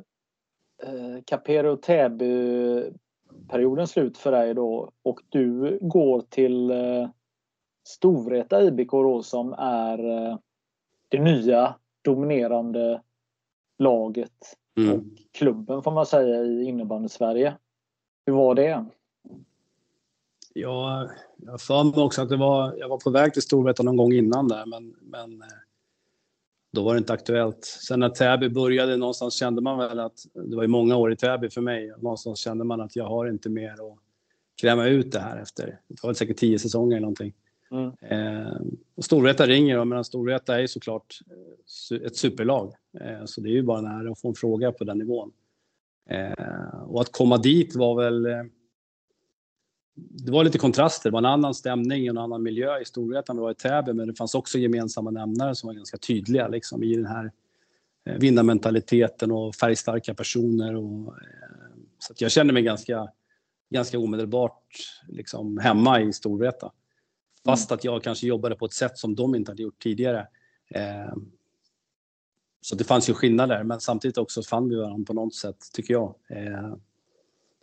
[0.83, 7.09] eh, Capero Täby-perioden slut för dig då och du går till eh,
[7.87, 10.39] Storvreta IBK då, som är eh,
[11.09, 13.03] det nya dominerande
[13.79, 14.93] laget mm.
[14.93, 17.57] och klubben får man säga i innebandy Sverige.
[18.27, 18.85] Hur var det?
[20.61, 23.83] Ja, jag har för mig också att det var, jag var på väg till Storvreta
[23.83, 25.43] någon gång innan där, men, men
[26.73, 27.65] då var det inte aktuellt.
[27.65, 31.17] Sen när Täby började någonstans kände man väl att det var ju många år i
[31.17, 31.93] Täby för mig.
[31.99, 33.99] Någonstans kände man att jag har inte mer att
[34.61, 35.81] kräma ut det här efter.
[35.89, 37.35] Det var säkert tio säsonger eller någonting.
[37.71, 37.93] Mm.
[38.01, 38.61] Eh,
[38.97, 41.19] och Storvreta ringer och medan Storvreta är såklart
[41.91, 42.73] eh, ett superlag.
[43.01, 45.33] Eh, så det är ju bara en ära att få en fråga på den nivån.
[46.11, 48.43] Eh, och att komma dit var väl eh,
[50.11, 51.11] det var lite kontraster.
[51.11, 54.09] Det var en annan stämning en annan miljö i Storvreta än var i Täby, men
[54.09, 57.33] det fanns också gemensamma nämnare som var ganska tydliga liksom, i den här
[58.07, 60.77] eh, vinnarmentaliteten och färgstarka personer.
[60.77, 63.09] Och, eh, så jag kände mig ganska,
[63.71, 64.65] ganska omedelbart
[65.09, 66.73] liksom, hemma i Storvreta.
[67.45, 67.77] Fast mm.
[67.77, 70.27] att jag kanske jobbade på ett sätt som de inte hade gjort tidigare.
[70.75, 71.15] Eh,
[72.61, 75.95] så det fanns ju skillnader, men samtidigt också fann vi varandra på något sätt, tycker
[75.95, 76.15] jag.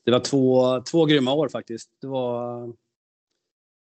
[0.07, 1.89] Det var två, två grymma år faktiskt.
[2.01, 2.73] Det, var,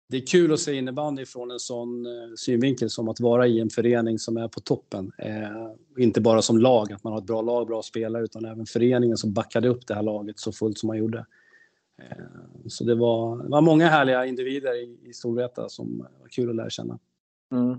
[0.09, 3.61] det är kul att se innebandy från en sån eh, synvinkel som att vara i
[3.61, 5.13] en förening som är på toppen.
[5.19, 8.67] Eh, inte bara som lag, att man har ett bra lag, bra spelare, utan även
[8.67, 11.27] föreningen som backade upp det här laget så fullt som man gjorde.
[12.03, 12.25] Eh,
[12.67, 16.57] så det var, det var många härliga individer i, i Storvreta som var kul att
[16.57, 16.99] lära känna.
[17.53, 17.71] Mm.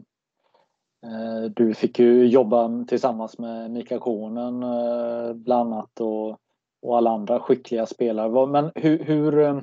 [1.03, 6.39] Eh, du fick ju jobba tillsammans med Mika Konen eh, bland annat och
[6.81, 8.47] och alla andra skickliga spelare.
[8.47, 9.61] Men hur, hur eh,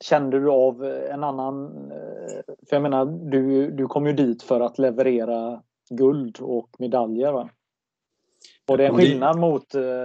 [0.00, 1.66] kände du av en annan...
[1.90, 7.32] Eh, för jag menar, du, du kom ju dit för att leverera guld och medaljer.
[7.32, 7.48] Va?
[8.66, 10.04] Var det en skillnad mot eh,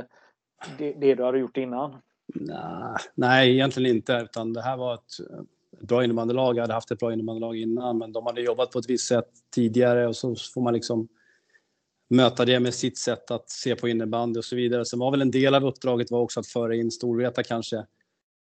[0.77, 1.95] det, det du hade gjort innan?
[2.33, 4.13] Nej, nej, egentligen inte.
[4.13, 5.01] Utan det här var ett,
[5.81, 6.57] ett bra innebandylag.
[6.57, 9.29] Jag hade haft ett bra innebandylag innan, men de hade jobbat på ett visst sätt
[9.55, 11.07] tidigare och så får man liksom
[12.11, 14.85] möta det med sitt sätt att se på innebandy och så vidare.
[14.85, 17.85] Sen var väl en del av uppdraget var också att föra in Storvreta kanske,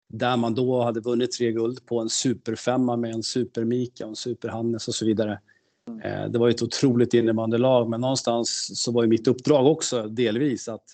[0.08, 4.16] där man då hade vunnit tre guld på en superfemma med en supermika och en
[4.16, 5.40] superhannes och så vidare.
[5.88, 6.32] Mm.
[6.32, 10.68] Det var ju ett otroligt innebandylag, men någonstans så var ju mitt uppdrag också delvis
[10.68, 10.84] att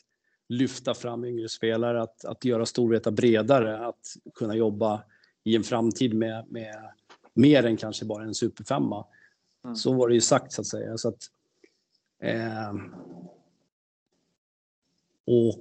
[0.49, 5.03] lyfta fram yngre spelare, att, att göra Storvreta bredare, att kunna jobba
[5.45, 6.75] i en framtid med, med
[7.35, 9.05] mer än kanske bara en superfemma.
[9.65, 9.77] Mm.
[9.77, 10.99] Så var det ju sagt så att säga.
[10.99, 11.31] Så att
[12.19, 12.75] Eh,
[15.27, 15.55] och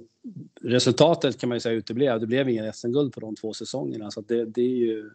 [0.60, 2.20] resultatet kan man ju säga uteblev.
[2.20, 5.10] Det blev ingen SM-guld på de två säsongerna så det, det, är ju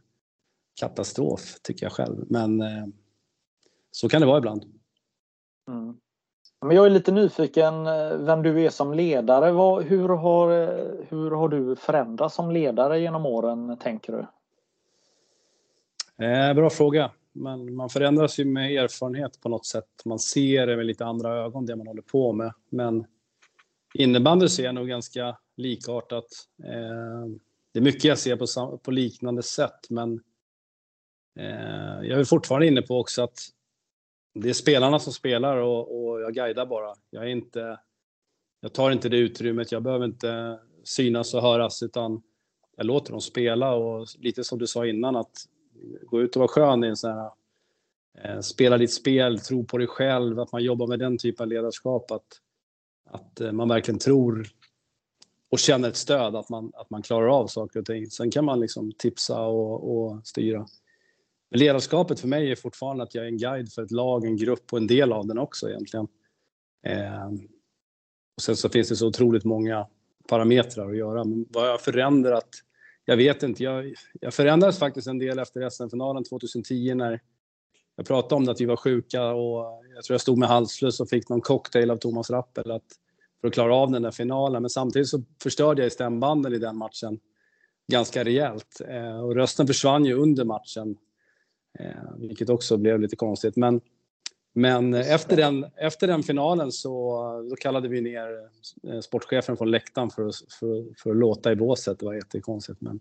[0.76, 2.26] katastrof tycker jag själv.
[2.30, 2.86] Men eh,
[3.92, 4.66] så kan det vara ibland.
[5.68, 5.98] Mm.
[6.62, 9.52] Men jag är lite nyfiken eh, vem du är som ledare.
[9.52, 14.26] Vad, hur, har, eh, hur har du förändrats som ledare genom åren, tänker du?
[16.26, 20.06] Eh, bra fråga men man förändras ju med erfarenhet på något sätt.
[20.06, 22.54] Man ser det med lite andra ögon, det man håller på med.
[22.70, 23.06] Men
[23.94, 26.26] innebandy ser jag nog ganska likartat.
[26.64, 27.26] Eh,
[27.72, 30.24] det är mycket jag ser på, på liknande sätt, men
[31.40, 33.40] eh, jag är fortfarande inne på också att
[34.34, 36.96] det är spelarna som spelar och, och jag guidar bara.
[37.10, 37.80] Jag, är inte,
[38.62, 42.22] jag tar inte det utrymmet, jag behöver inte synas och höras, utan
[42.76, 45.48] jag låter dem spela och lite som du sa innan att
[46.02, 47.32] gå ut och vara skön i en sån här
[48.18, 51.48] eh, spela ditt spel, tro på dig själv, att man jobbar med den typen av
[51.48, 52.12] ledarskap.
[52.12, 52.28] Att,
[53.10, 54.48] att eh, man verkligen tror
[55.50, 58.10] och känner ett stöd, att man, att man klarar av saker och ting.
[58.10, 60.68] Sen kan man liksom tipsa och, och styra.
[61.50, 64.38] Men ledarskapet för mig är fortfarande att jag är en guide för ett lag, en
[64.38, 66.08] grupp och en del av den också egentligen.
[66.84, 67.28] Eh,
[68.36, 69.88] och sen så finns det så otroligt många
[70.28, 71.24] parametrar att göra.
[71.24, 72.50] Men vad jag har förändrat
[73.06, 73.64] jag vet inte.
[73.64, 77.22] Jag, jag förändrades faktiskt en del efter SM-finalen 2010 när
[77.96, 81.00] jag pratade om det, att vi var sjuka och jag tror jag stod med halsfluss
[81.00, 82.84] och fick någon cocktail av Thomas Rappel att,
[83.42, 84.62] för att klara av den där finalen.
[84.64, 87.20] Men samtidigt så förstörde jag stämbanden i den matchen
[87.92, 90.98] ganska rejält eh, och rösten försvann ju under matchen,
[91.80, 93.56] eh, vilket också blev lite konstigt.
[93.56, 93.82] Men
[94.54, 98.50] men efter den, efter den finalen så då kallade vi ner
[98.84, 102.00] eh, sportchefen från läktaren för att, för, för att låta i båset.
[102.00, 102.82] Det var jättekonstigt.
[102.82, 103.00] Men,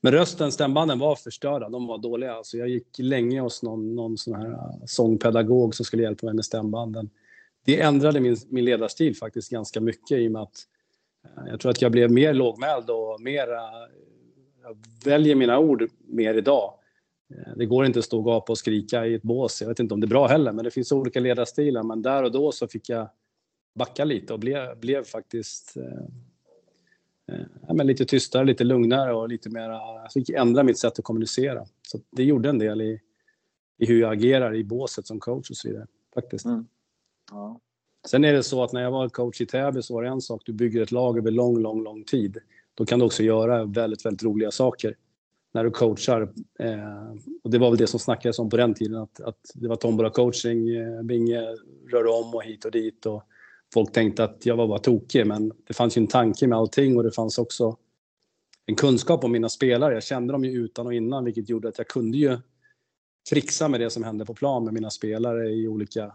[0.00, 1.68] men rösten, stämbanden var förstörda.
[1.68, 2.40] De var dåliga.
[2.42, 6.34] Så jag gick länge hos någon, någon sån här eh, sångpedagog som skulle hjälpa mig
[6.34, 7.10] med stämbanden.
[7.64, 10.58] Det ändrade min, min ledarstil faktiskt ganska mycket i och med att
[11.24, 13.48] eh, jag tror att jag blev mer lågmäld och mer...
[14.62, 16.74] Jag väljer mina ord mer idag
[17.56, 19.60] det går inte att stå och gapa och skrika i ett bås.
[19.60, 21.82] Jag vet inte om det är bra heller, men det finns olika ledarstilar.
[21.82, 23.08] Men där och då så fick jag
[23.74, 26.04] backa lite och blev, blev faktiskt eh,
[27.34, 29.70] eh, ja, men lite tystare, lite lugnare och lite mer...
[29.70, 31.66] Jag fick ändra mitt sätt att kommunicera.
[31.82, 33.00] Så det gjorde en del i,
[33.78, 35.86] i hur jag agerar i båset som coach och så vidare.
[36.14, 36.44] Faktiskt.
[36.44, 36.66] Mm.
[37.30, 37.60] Ja.
[38.06, 40.20] Sen är det så att när jag var coach i Täby så var det en
[40.20, 42.38] sak, du bygger ett lag över lång, lång, lång tid.
[42.74, 44.96] Då kan du också göra väldigt, väldigt roliga saker
[45.54, 46.22] när du coachar.
[46.58, 47.12] Eh,
[47.44, 49.76] och det var väl det som snackades om på den tiden, att, att det var
[49.76, 51.40] tombola coaching, eh, Binge
[51.90, 53.06] rörde om och hit och dit.
[53.06, 53.22] Och
[53.74, 56.96] folk tänkte att jag var bara tokig, men det fanns ju en tanke med allting
[56.96, 57.76] och det fanns också
[58.66, 59.94] en kunskap om mina spelare.
[59.94, 62.38] Jag kände dem ju utan och innan, vilket gjorde att jag kunde ju
[63.30, 66.14] trixa med det som hände på plan med mina spelare i olika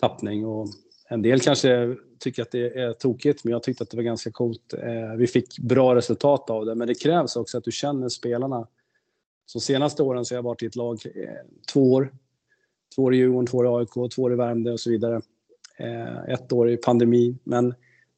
[0.00, 0.46] tappning.
[0.46, 0.68] Och
[1.08, 4.30] en del kanske tycker att det är tokigt, men jag tyckte att det var ganska
[4.30, 4.74] coolt.
[4.74, 8.66] Eh, vi fick bra resultat av det, men det krävs också att du känner spelarna.
[9.46, 11.28] Så senaste åren så har jag varit i ett lag eh,
[11.72, 12.12] två år.
[12.94, 15.20] Två år i Djurgården, två år i AIK, två år i Värmdö och så vidare.
[15.76, 17.38] Eh, ett år i pandemi.
[17.44, 17.74] Men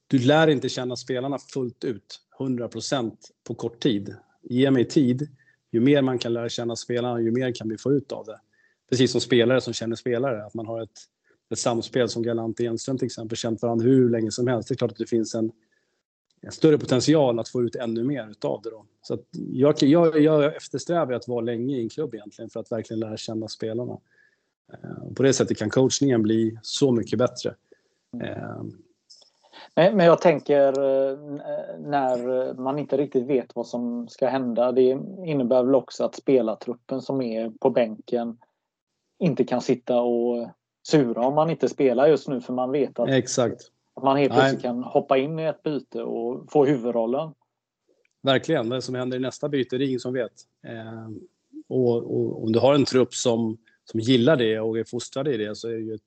[0.06, 3.12] du lär inte känna spelarna fullt ut, 100%
[3.44, 4.16] på kort tid.
[4.42, 5.28] Ge mig tid.
[5.70, 8.40] Ju mer man kan lära känna spelarna, ju mer kan vi få ut av det.
[8.90, 11.00] Precis som spelare som känner spelare, att man har ett
[11.50, 14.68] ett samspel som Galant och Enström till exempel känt varandra hur länge som helst.
[14.68, 15.52] Det är klart att det finns en,
[16.40, 18.70] en större potential att få ut ännu mer utav det.
[18.70, 18.86] Då.
[19.02, 22.72] Så att jag, jag, jag eftersträvar att vara länge i en klubb egentligen för att
[22.72, 23.98] verkligen lära känna spelarna.
[24.72, 27.54] Eh, på det sättet kan coachningen bli så mycket bättre.
[28.22, 28.62] Eh,
[29.74, 31.18] men jag tänker eh,
[31.78, 34.72] när man inte riktigt vet vad som ska hända.
[34.72, 38.38] Det innebär väl också att spelartruppen som är på bänken
[39.18, 40.48] inte kan sitta och
[40.90, 43.62] sura om man inte spelar just nu för man vet att, Exakt.
[43.94, 47.34] att man helt plötsligt kan hoppa in i ett byte och få huvudrollen.
[48.22, 48.68] Verkligen.
[48.68, 50.32] Vad som händer i nästa byte det är ingen som vet.
[50.66, 51.08] Eh,
[51.68, 55.36] och, och, om du har en trupp som, som gillar det och är fostrade i
[55.36, 56.02] det så är det ju ett,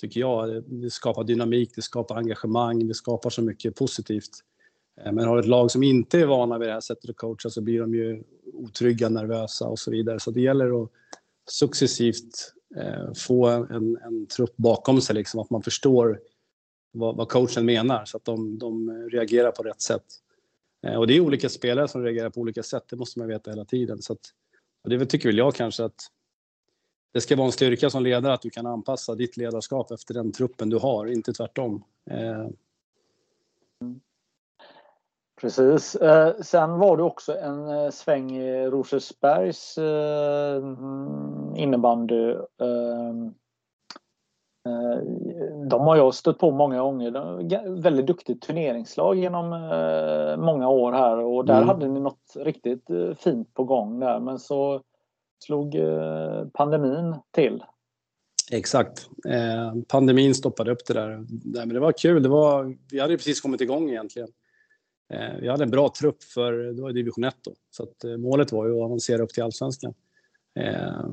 [0.00, 4.30] tycker jag, det skapar dynamik, det skapar engagemang, det skapar så mycket positivt.
[5.00, 7.50] Eh, men har ett lag som inte är vana vid det här sättet att coacha
[7.50, 8.22] så blir de ju
[8.54, 10.20] otrygga, nervösa och så vidare.
[10.20, 10.90] Så det gäller att
[11.50, 16.20] successivt Eh, få en, en trupp bakom sig, liksom, att man förstår
[16.92, 20.04] vad, vad coachen menar så att de, de reagerar på rätt sätt.
[20.86, 23.50] Eh, och det är olika spelare som reagerar på olika sätt, det måste man veta
[23.50, 24.02] hela tiden.
[24.02, 24.20] Så att,
[24.84, 26.00] och det tycker väl jag kanske att
[27.12, 30.32] det ska vara en styrka som ledare att du kan anpassa ditt ledarskap efter den
[30.32, 31.84] truppen du har, inte tvärtom.
[32.10, 32.48] Eh,
[35.40, 35.96] Precis.
[35.96, 40.62] Eh, sen var det också en eh, sväng i Rosersbergs eh,
[41.56, 42.34] innebandy.
[45.70, 47.80] De har jag stött på många gånger.
[47.82, 49.48] Väldigt duktigt turneringslag genom
[50.44, 51.68] många år här och där mm.
[51.68, 52.86] hade ni något riktigt
[53.18, 54.82] fint på gång där men så
[55.44, 55.76] slog
[56.52, 57.64] pandemin till.
[58.52, 59.08] Exakt.
[59.88, 61.26] pandemin stoppade upp det där.
[61.54, 62.22] Men det var kul.
[62.22, 64.28] Det var, vi hade precis kommit igång egentligen.
[65.10, 67.54] Eh, vi hade en bra trupp för det var division 1 då.
[67.70, 69.94] Så att, eh, målet var ju att avancera upp till allsvenskan.
[70.54, 71.10] Eh,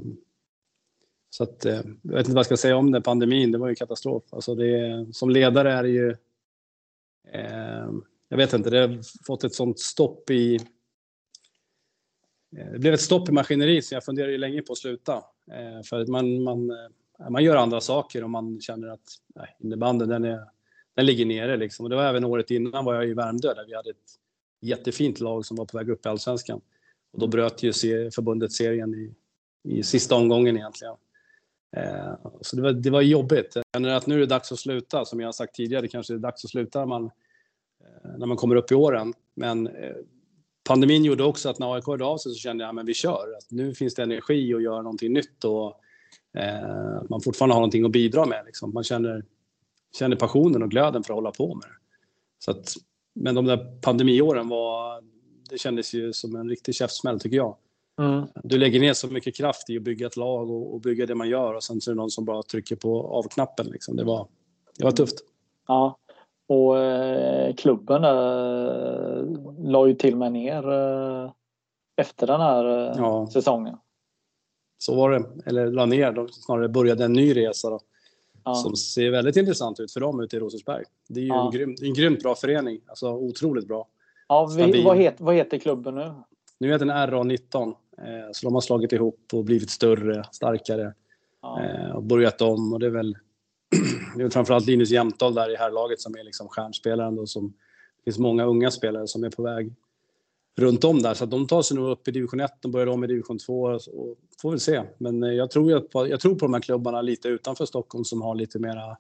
[1.30, 3.76] så att, jag vet inte vad jag ska säga om den pandemin, det var ju
[3.76, 4.24] katastrof.
[4.30, 6.16] Alltså det, som ledare är det ju...
[8.30, 10.60] jag vet inte, det har fått ett sånt stopp i...
[12.50, 15.24] Det blev ett stopp i maskineriet så jag funderade ju länge på att sluta.
[15.90, 16.72] för att man, man,
[17.30, 20.46] man gör andra saker och man känner att nej, innebanden den är
[20.98, 21.86] den ligger nere liksom.
[21.86, 24.12] Och det var även året innan var jag i Värmdö där vi hade ett
[24.62, 26.62] jättefint lag som var på väg upp i Allsvenskan.
[27.14, 27.74] Och då bröt ju
[28.12, 29.14] förbundet serien i,
[29.64, 30.94] i sista omgången egentligen.
[31.78, 33.56] Eh, så det var, det var jobbigt.
[33.56, 35.06] Jag känner att nu är det dags att sluta.
[35.06, 38.26] Som jag har sagt tidigare, det kanske är dags att sluta när man, eh, när
[38.26, 39.14] man kommer upp i åren.
[39.36, 39.96] Men eh,
[40.64, 43.36] pandemin gjorde också att när AIK hörde av sig så kände jag att vi kör.
[43.38, 45.82] Att nu finns det energi att göra någonting nytt och
[46.38, 48.46] eh, man fortfarande har någonting att bidra med.
[48.46, 48.74] Liksom.
[48.74, 49.24] Man känner
[49.96, 51.78] känner passionen och glöden för att hålla på med det.
[52.40, 52.74] Så att,
[53.16, 55.04] men de där pandemiåren var,
[55.50, 57.56] det kändes ju som en riktig käftsmäll tycker jag.
[58.00, 58.28] Mm.
[58.44, 61.16] Du lägger ner så mycket kraft i att bygga ett lag och, och, bygga det
[61.16, 63.66] man gör och sen så är det någon som bara trycker på avknappen.
[63.66, 63.96] Liksom.
[63.96, 64.28] Det, var,
[64.78, 65.16] det var tufft.
[65.68, 65.98] Ja,
[66.48, 69.24] och eh, klubben eh,
[69.60, 71.32] la ju till och med ner eh,
[71.98, 73.28] efter den här eh, ja.
[73.34, 73.78] säsongen.
[74.78, 75.26] Så var det.
[75.46, 77.70] Eller la ner, de snarare började en ny resa.
[77.70, 77.80] Då
[78.48, 78.56] ja.
[78.56, 80.84] som ser väldigt intressant ut för dem ute i Rosersberg.
[81.10, 81.46] Det är ju ja.
[81.46, 83.88] en, grym, en grymt bra förening, alltså otroligt bra.
[84.28, 86.14] Ja, vi, vad, heter, vad heter klubben nu?
[86.60, 87.74] Nu heter den RA19, eh,
[88.32, 90.94] så de har slagit ihop och blivit större, starkare
[91.42, 91.64] ja.
[91.64, 93.18] eh, och börjat om och det är väl
[94.18, 97.48] det är framförallt Linus Jämtdal där i herrlaget som är liksom stjärnspelaren då som
[97.98, 99.74] det finns många unga spelare som är på väg
[100.58, 101.14] runt om där.
[101.14, 103.38] Så att de tar sig nog upp i division 1 och börjar om i division
[103.38, 103.62] 2.
[103.62, 104.84] Och får väl se.
[104.98, 108.22] Men eh, jag tror, på, jag tror på de här klubbarna lite utanför Stockholm som
[108.22, 108.98] har lite mera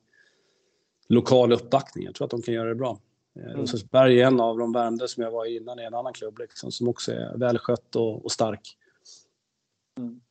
[1.09, 2.05] lokal uppbackning.
[2.05, 2.99] Jag tror att de kan göra det bra.
[3.39, 3.57] Eh, mm.
[3.57, 6.39] Rosersberg är en av de Värmdö som jag var i innan i en annan klubb
[6.39, 8.77] liksom, som också är välskött och, och stark.
[9.97, 10.21] Mm.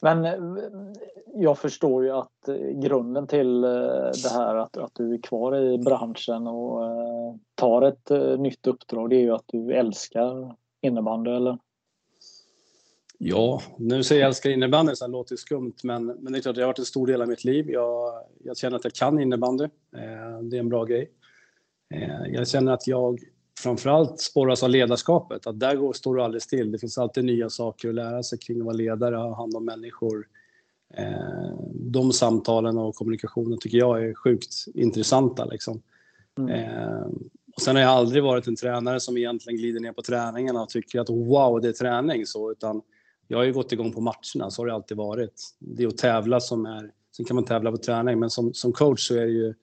[0.00, 0.34] Men eh,
[1.34, 3.70] jag förstår ju att eh, grunden till eh,
[4.22, 6.82] det här att, att du är kvar i branschen och
[7.54, 11.58] tar ett nytt uppdrag det är ju att du älskar innebandy eller?
[13.18, 16.54] Ja, nu säger jag älskar innebandy så det låter skumt, men, men det är klart
[16.54, 17.70] det har varit en stor del av mitt liv.
[17.70, 19.68] Jag, jag känner att jag kan innebandy.
[20.42, 21.10] Det är en bra grej.
[22.32, 23.20] Jag känner att jag
[23.60, 25.46] framförallt spåras av ledarskapet.
[25.46, 26.72] Att där går, står du aldrig still.
[26.72, 29.64] Det finns alltid nya saker att lära sig kring att vara ledare, ha hand om
[29.64, 30.26] människor.
[30.94, 35.44] Eh, de samtalen och kommunikationen tycker jag är sjukt intressanta.
[35.44, 35.82] Liksom.
[36.38, 36.50] Mm.
[36.50, 37.06] Eh,
[37.56, 40.68] och sen har jag aldrig varit en tränare som egentligen glider ner på träningarna och
[40.68, 42.26] tycker att wow, det är träning.
[42.26, 42.82] Så, utan
[43.28, 45.42] jag har ju gått igång på matcherna, så har det alltid varit.
[45.58, 46.90] Det är att tävla som är...
[47.16, 49.54] Sen kan man tävla på träning, men som, som coach så är det ju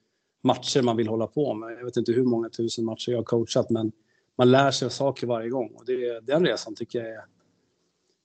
[0.44, 1.72] matcher man vill hålla på med.
[1.72, 3.91] Jag vet inte hur många tusen matcher jag har coachat, men
[4.38, 5.72] man lär sig saker varje gång.
[5.76, 7.26] Och det, den resan tycker jag är,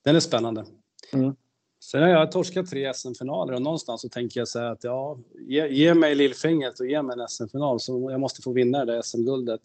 [0.05, 0.65] den är spännande.
[1.13, 1.35] Mm.
[1.81, 5.69] Sen har jag torskat tre SM-finaler och någonstans så tänker jag säga att ja, ge,
[5.69, 9.03] ge mig lillfingret och ge mig en SM-final så jag måste få vinna det där
[9.03, 9.61] SM-guldet.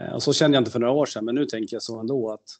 [0.00, 2.00] Eh, och så kände jag inte för några år sedan, men nu tänker jag så
[2.00, 2.58] ändå att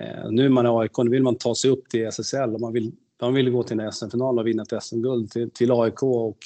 [0.00, 2.60] eh, nu är man i AIK, nu vill man ta sig upp till SSL och
[2.60, 6.02] man vill, man vill gå till en SM-final och vinna ett SM-guld till, till AIK
[6.02, 6.38] och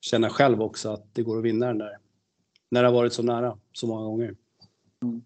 [0.00, 1.98] känna själv också att det går att vinna den där.
[2.70, 4.34] När det har varit så nära så många gånger.
[5.02, 5.22] Mm.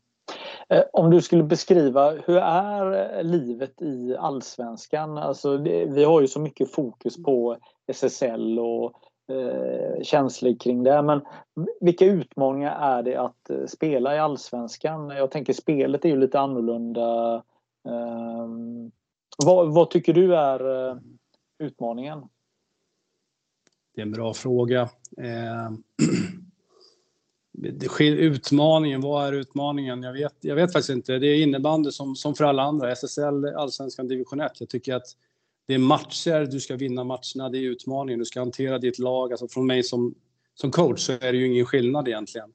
[0.69, 5.19] Eh, om du skulle beskriva, hur är eh, livet i allsvenskan?
[5.19, 5.57] Alltså,
[5.89, 7.57] vi har ju så mycket fokus på
[7.87, 8.93] SSL och
[9.33, 11.03] eh, känslor kring det.
[11.03, 11.21] Men
[11.81, 15.11] vilka utmaningar är det att eh, spela i allsvenskan?
[15.11, 17.35] Jag tänker spelet är ju lite annorlunda.
[17.89, 18.49] Eh,
[19.45, 20.97] vad, vad, tycker du är eh,
[21.59, 22.23] utmaningen?
[23.95, 24.89] Det är en bra fråga.
[25.19, 25.73] Eh,
[28.01, 30.03] utmaningen, vad är utmaningen?
[30.03, 31.19] Jag vet, jag vet faktiskt inte.
[31.19, 32.93] Det är innebandy som, som för alla andra.
[32.93, 34.53] SSL, Allsvenskan, division 1.
[34.61, 35.07] Jag tycker att
[35.67, 38.19] det är matcher, du ska vinna matcherna, det är utmaningen.
[38.19, 39.33] Du ska hantera ditt lag.
[39.33, 40.15] Alltså från mig som,
[40.55, 42.53] som coach så är det ju ingen skillnad egentligen.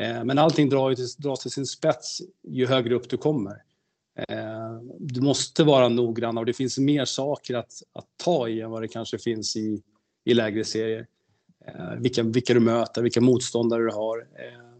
[0.00, 2.18] Eh, men allting drar ju till, dras till sin spets
[2.48, 3.62] ju högre upp du kommer.
[4.28, 8.70] Eh, du måste vara noggrann och det finns mer saker att, att ta i än
[8.70, 9.82] vad det kanske finns i,
[10.30, 11.06] i lägre serier.
[11.66, 14.18] Eh, vilka, vilka du möter, vilka motståndare du har.
[14.18, 14.70] Eh,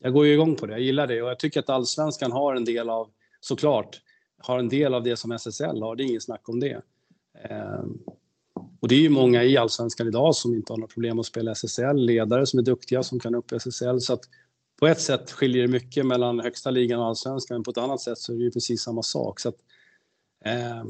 [0.00, 2.54] jag går ju igång på det, jag gillar det och jag tycker att allsvenskan har
[2.54, 3.10] en del av,
[3.40, 4.00] såklart,
[4.38, 6.82] har en del av det som SSL har, det är inget snack om det.
[7.44, 7.84] Eh,
[8.80, 11.50] och det är ju många i allsvenskan idag som inte har några problem att spela
[11.50, 14.00] SSL, ledare som är duktiga som kan upp SSL.
[14.00, 14.20] Så att
[14.80, 18.00] på ett sätt skiljer det mycket mellan högsta ligan och allsvenskan, men på ett annat
[18.00, 19.40] sätt så är det ju precis samma sak.
[19.40, 19.56] Så att,
[20.44, 20.84] eh,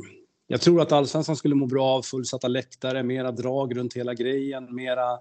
[0.47, 4.75] jag tror att allsvenskan skulle må bra av fullsatta läktare, mera drag runt hela grejen,
[4.75, 5.13] mera,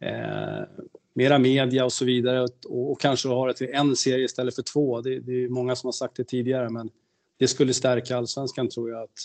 [0.00, 0.66] eh,
[1.14, 2.42] mera media och så vidare.
[2.42, 5.00] Och, och kanske ha det till en serie istället för två.
[5.00, 6.90] Det, det är många som har sagt det tidigare, men
[7.38, 9.18] det skulle stärka allsvenskan tror jag att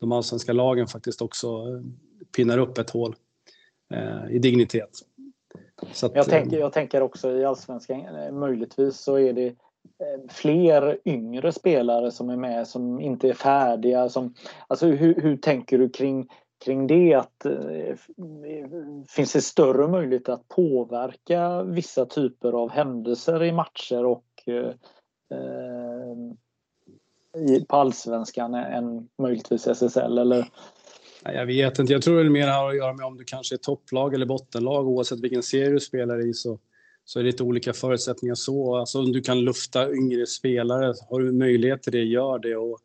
[0.00, 1.82] de allsvenska lagen faktiskt också eh,
[2.36, 3.14] pinnar upp ett hål
[3.94, 4.98] eh, i dignitet.
[6.02, 9.54] Att, jag, tänker, jag tänker också i allsvenskan, eh, möjligtvis så är det Eh,
[10.02, 14.08] Eh, fler yngre spelare som är med som inte är färdiga.
[14.08, 14.34] Som,
[14.66, 16.28] alltså hur, hur tänker du kring,
[16.64, 17.14] kring det?
[17.14, 17.96] Att, eh, eh,
[19.08, 24.74] finns det större möjlighet att påverka vissa typer av händelser i matcher och eh,
[27.48, 30.18] i, på allsvenskan än möjligtvis SSL?
[30.18, 30.48] Eller?
[31.24, 31.92] Jag vet inte.
[31.92, 34.88] Jag tror det mer har att göra med om du kanske är topplag eller bottenlag.
[34.88, 36.58] Oavsett vilken serie du spelar i så
[37.04, 38.76] så är det lite olika förutsättningar så.
[38.76, 42.78] Alltså om du kan lufta yngre spelare, har du möjlighet till det, gör det och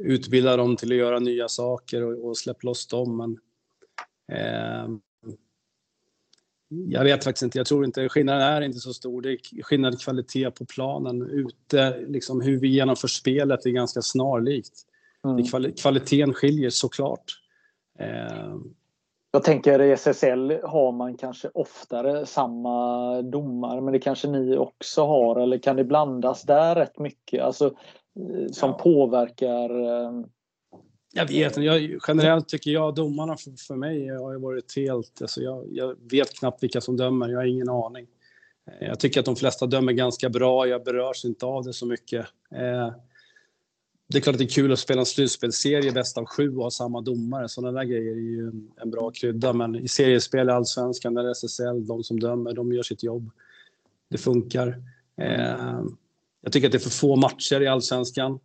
[0.00, 3.16] utbilda dem till att göra nya saker och, och släpp loss dem.
[3.16, 3.38] Men,
[4.38, 4.88] eh,
[6.68, 7.58] jag vet faktiskt inte.
[7.58, 9.22] Jag tror inte skillnaden är inte så stor.
[9.22, 12.00] Det är skillnad kvalitet på planen ute.
[12.00, 14.74] Liksom hur vi genomför spelet är ganska snarlikt.
[15.24, 15.72] Mm.
[15.72, 17.24] Kvaliteten skiljer såklart.
[17.98, 18.56] Eh,
[19.34, 25.06] jag tänker i SSL har man kanske oftare samma domare men det kanske ni också
[25.06, 27.42] har eller kan det blandas där rätt mycket?
[27.42, 28.78] Alltså, eh, som ja.
[28.78, 30.12] påverkar eh,
[31.12, 31.98] jag vet inte.
[32.08, 35.22] Generellt tycker jag domarna för, för mig har varit helt...
[35.22, 37.28] Alltså jag, jag, vet knappt vilka som dömer.
[37.28, 38.06] Jag har ingen aning.
[38.70, 40.66] Eh, jag tycker att de flesta dömer ganska bra.
[40.66, 42.26] Jag berörs inte av det så mycket.
[42.54, 42.92] Eh,
[44.14, 46.62] det är klart att det är kul att spela en slutspelsserie bäst av sju och
[46.62, 47.48] ha samma domare.
[47.48, 49.52] Sådana där grejer är ju en, en bra krydda.
[49.52, 53.30] Men i seriespel i Allsvenskan, där SSL, de som dömer, de gör sitt jobb.
[54.10, 54.82] Det funkar.
[55.20, 55.82] Eh,
[56.42, 58.38] jag tycker att det är för få matcher i Allsvenskan.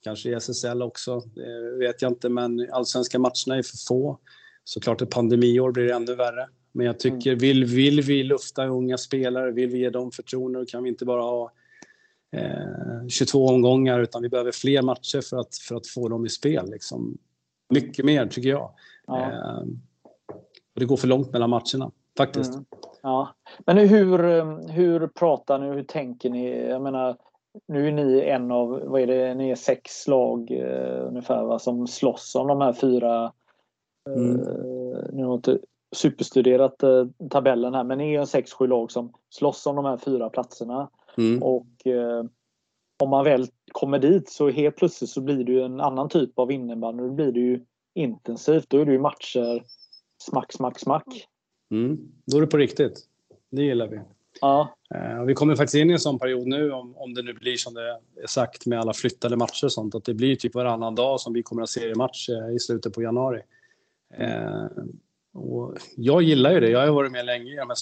[0.00, 2.28] Kanske i SSL också, det vet jag inte.
[2.28, 4.18] Men allsvenska matcherna är för få.
[4.64, 6.48] Såklart ett pandemiår blir det ännu värre.
[6.72, 10.82] Men jag tycker, vill, vill vi lufta unga spelare, vill vi ge dem förtroende, kan
[10.82, 11.52] vi inte bara ha
[13.08, 16.28] 22 eh, omgångar utan vi behöver fler matcher för att, för att få dem i
[16.28, 16.70] spel.
[16.70, 17.18] Liksom.
[17.68, 18.70] Mycket mer tycker jag.
[19.06, 19.20] Ja.
[19.20, 19.62] Eh,
[20.74, 22.52] och det går för långt mellan matcherna faktiskt.
[22.52, 22.64] Mm.
[23.02, 23.34] Ja.
[23.66, 24.18] Men hur,
[24.72, 26.68] hur pratar ni, hur tänker ni?
[26.68, 27.16] Jag menar,
[27.68, 31.58] nu är ni en av, vad är det, ni är sex lag eh, ungefär va,
[31.58, 33.32] som slåss om de här fyra.
[34.08, 34.40] Mm.
[34.40, 34.46] Eh,
[35.12, 35.58] nu har jag inte
[35.96, 39.84] superstuderat eh, tabellen här men ni är en sex, sju lag som slåss om de
[39.84, 40.88] här fyra platserna.
[41.16, 41.42] Mm.
[41.42, 42.24] Och eh,
[42.98, 46.38] om man väl kommer dit så helt plötsligt så blir det ju en annan typ
[46.38, 47.02] av innebandy.
[47.02, 48.70] Då blir det ju intensivt.
[48.70, 49.64] Då är det ju matcher
[50.22, 51.28] smack, smack, smack.
[51.70, 51.98] Mm.
[52.26, 53.06] Då är det på riktigt.
[53.50, 54.00] Det gillar vi.
[54.40, 54.74] Ja.
[54.94, 57.56] Uh, vi kommer faktiskt in i en sån period nu, om, om det nu blir
[57.56, 60.94] som det är sagt med alla flyttade matcher och sånt, att det blir typ varannan
[60.94, 63.42] dag som vi kommer att ha seriematch uh, i slutet på januari.
[64.20, 64.66] Uh,
[65.32, 66.70] och jag gillar ju det.
[66.70, 67.74] Jag har varit med länge i de här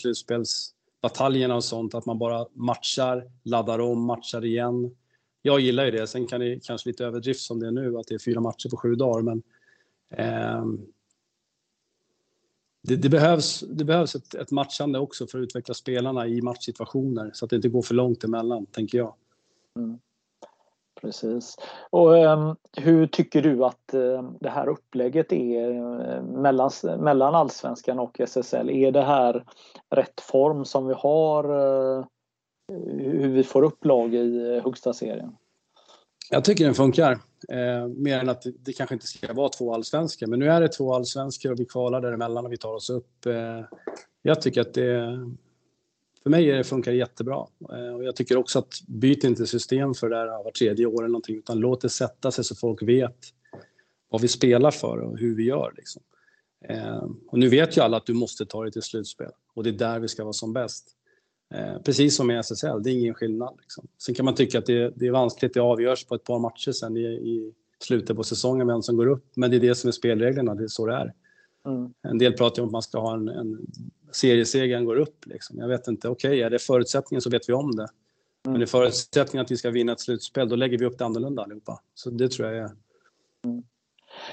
[1.01, 4.96] bataljerna och sånt, att man bara matchar, laddar om, matchar igen.
[5.42, 6.07] Jag gillar ju det.
[6.07, 8.68] Sen kan det kanske lite överdrift som det är nu, att det är fyra matcher
[8.68, 9.42] på sju dagar, men
[10.11, 10.86] ehm,
[12.82, 17.30] det, det, behövs, det behövs ett, ett, matchande också för att utveckla spelarna i matchsituationer
[17.34, 19.14] så att det inte går för långt emellan, tänker jag.
[19.76, 19.99] Mm.
[21.01, 21.57] Precis.
[21.90, 27.99] Och eh, hur tycker du att eh, det här upplägget är eh, mellan, mellan allsvenskan
[27.99, 28.70] och SSL?
[28.70, 29.44] Är det här
[29.90, 31.44] rätt form som vi har?
[31.44, 32.05] Eh,
[32.99, 35.36] hur vi får upp lag i eh, högsta serien?
[36.30, 37.12] Jag tycker den funkar.
[37.49, 40.26] Eh, mer än att det, det, kanske inte ska vara två allsvenskor.
[40.26, 43.26] Men nu är det två allsvenskor och vi kvalar däremellan och vi tar oss upp.
[43.26, 43.61] Eh,
[44.22, 45.18] jag tycker att det...
[46.29, 47.47] För mig funkar det jättebra.
[47.72, 51.03] Eh, och jag tycker också att byt inte system för det där var tredje år
[51.03, 51.37] eller någonting.
[51.37, 53.16] Utan låt det sätta sig så folk vet
[54.09, 55.74] vad vi spelar för och hur vi gör.
[55.76, 56.03] Liksom.
[56.68, 59.31] Eh, och nu vet ju alla att du måste ta dig till slutspel.
[59.55, 60.89] Och det är där vi ska vara som bäst.
[61.55, 63.55] Eh, precis som i SSL, det är ingen skillnad.
[63.61, 63.87] Liksom.
[63.99, 66.72] Sen kan man tycka att det, det är vanskligt, det avgörs på ett par matcher
[66.72, 69.26] sen i, i slutet på säsongen vem som går upp.
[69.35, 71.14] Men det är det som är spelreglerna, det är så det är.
[71.68, 71.92] Mm.
[72.02, 73.66] En del pratar om att man ska ha en, en
[74.12, 75.26] serieseger går upp.
[75.26, 75.58] Liksom.
[75.58, 77.82] Jag vet inte, okej, okay, är det förutsättningen så vet vi om det.
[77.82, 78.52] Mm.
[78.52, 81.42] Men är förutsättningen att vi ska vinna ett slutspel, då lägger vi upp det annorlunda
[81.42, 81.80] allihopa.
[81.94, 82.70] Så det tror jag är...
[83.44, 83.62] Mm.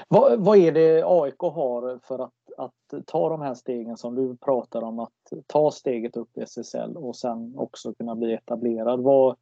[0.08, 4.36] Vad, vad är det AIK har för att att ta de här stegen som du
[4.36, 9.00] pratar om, att ta steget upp i SSL och sen också kunna bli etablerad.
[9.00, 9.36] Vad,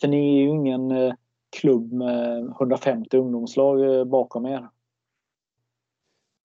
[0.00, 1.14] för ni är ju ingen eh,
[1.50, 4.68] klubb med 150 ungdomslag eh, bakom er.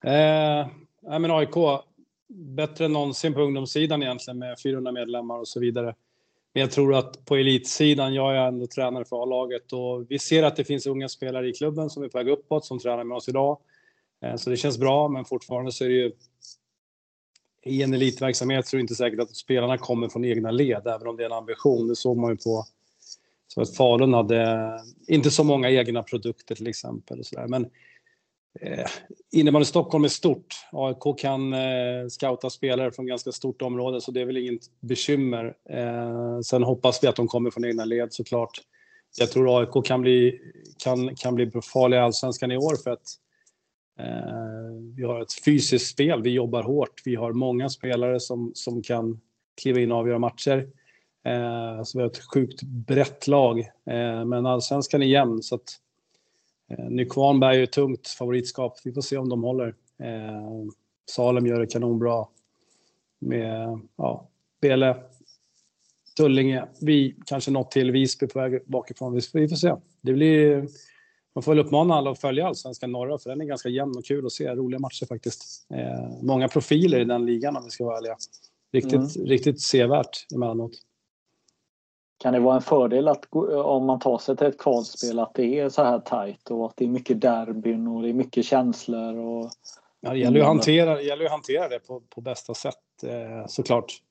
[0.04, 0.68] Eh,
[1.20, 1.56] men AIK,
[2.28, 5.96] bättre än någonsin på ungdomssidan egentligen med 400 medlemmar och så vidare.
[6.54, 10.44] Men jag tror att på elitsidan, jag är ändå tränare för A-laget och vi ser
[10.44, 13.18] att det finns unga spelare i klubben som är på väg uppåt som tränar med
[13.18, 13.58] oss idag.
[14.22, 16.12] Eh, så det känns bra, men fortfarande så är det ju
[17.64, 21.08] i en elitverksamhet så är det inte säkert att spelarna kommer från egna led, även
[21.08, 21.88] om det är en ambition.
[21.88, 22.66] Det såg man ju på
[23.48, 24.72] så att Falun hade
[25.08, 27.20] inte så många egna produkter till exempel.
[27.20, 27.48] Och så där.
[27.48, 27.70] Men
[28.60, 28.88] eh,
[29.32, 30.56] innebandy Stockholm är stort.
[30.72, 35.54] AIK kan eh, scouta spelare från ganska stort område, så det är väl inget bekymmer.
[35.70, 38.62] Eh, sen hoppas vi att de kommer från egna led såklart.
[39.18, 40.40] Jag tror AIK kan bli,
[40.84, 43.06] kan, kan bli farliga i allsvenskan i år för att
[44.02, 47.02] Eh, vi har ett fysiskt spel, vi jobbar hårt.
[47.06, 49.22] Vi har många spelare som, som kan
[49.62, 50.68] kliva in och avgöra matcher.
[51.26, 53.60] Eh, så vi har ett sjukt brett lag.
[53.60, 55.76] Eh, men allsvenskan är jämn så att
[56.90, 58.80] Nykvarnberg är ett tungt favoritskap.
[58.84, 59.76] Vi får se om de håller.
[61.12, 62.26] Salem gör det kanonbra
[63.20, 64.30] med ja,
[64.62, 64.96] Bele,
[66.18, 69.14] Tullinge, vi kanske något till Visby på väg bakifrån.
[69.34, 69.76] Vi får se.
[70.02, 70.68] Det blir
[71.36, 74.06] man får väl uppmana alla att följa Allsvenskan norra för den är ganska jämn och
[74.06, 74.56] kul att se.
[74.56, 75.68] Roliga matcher faktiskt.
[75.74, 78.18] Eh, många profiler i den ligan om vi ska vara ärliga.
[78.74, 79.28] Riktigt, mm.
[79.28, 80.72] riktigt sevärt emellanåt.
[82.22, 83.26] Kan det vara en fördel att
[83.66, 86.74] om man tar sig till ett kvalspel att det är så här tajt och att
[86.76, 89.18] det är mycket derbyn och det är mycket känslor?
[89.18, 89.50] Och...
[90.00, 92.76] Ja, det gäller ju att hantera, det, gäller att hantera det på, på bästa sätt
[93.04, 94.02] eh, såklart.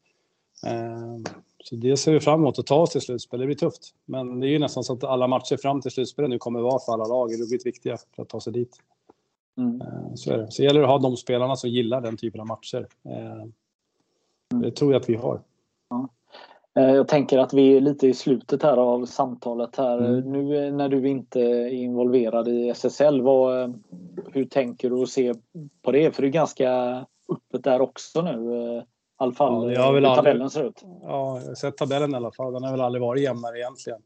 [0.67, 1.33] Eh,
[1.65, 3.41] så det ser vi fram emot att ta oss till slutspel.
[3.41, 3.95] Det blir tufft.
[4.05, 6.79] Men det är ju nästan så att alla matcher fram till slutspelet nu kommer vara
[6.79, 7.31] för alla lag.
[7.31, 8.77] Det blir viktiga för att ta sig dit.
[9.59, 9.81] Mm.
[9.81, 10.51] Eh, så är det.
[10.51, 12.87] Så det gäller att ha de spelarna som gillar den typen av matcher.
[13.05, 13.53] Eh, mm.
[14.63, 15.41] Det tror jag att vi har.
[15.91, 16.09] Ja.
[16.79, 19.99] Eh, jag tänker att vi är lite i slutet här av samtalet här.
[19.99, 20.33] Mm.
[20.33, 23.83] Nu när du inte är involverad i SSL, vad,
[24.33, 25.35] hur tänker du och ser
[25.83, 26.16] på det?
[26.16, 26.71] För det är ganska
[27.29, 28.83] öppet där också nu
[29.21, 30.85] alla fall ja, hur tabellen aldrig, ser ut.
[31.03, 32.53] Ja, jag har sett tabellen i alla fall.
[32.53, 34.01] Den har väl aldrig varit jämnare egentligen.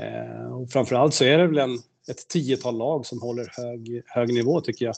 [0.00, 1.74] Eh, och framförallt så är det väl en,
[2.10, 4.94] ett tiotal lag som håller hög, hög nivå tycker jag.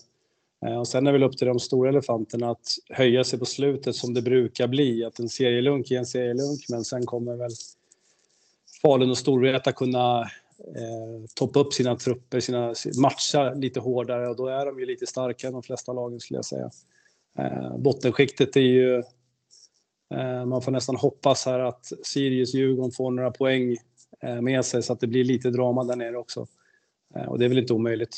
[0.67, 3.45] Eh, och sen är det väl upp till de stora elefanterna att höja sig på
[3.45, 5.05] slutet som det brukar bli.
[5.05, 7.51] Att en serielunk är en serielunk, men sen kommer väl
[8.83, 10.21] Falun och Storvreta kunna
[10.77, 15.07] eh, toppa upp sina trupper, sina matcha lite hårdare och då är de ju lite
[15.07, 16.71] starkare än de flesta lagen skulle jag säga.
[17.39, 19.03] Eh, bottenskiktet är ju
[20.15, 23.77] Eh, man får nästan hoppas här att Sirius-Djurgården får några poäng
[24.23, 26.47] eh, med sig så att det blir lite drama där nere också.
[27.15, 28.17] Eh, och det är väl inte omöjligt.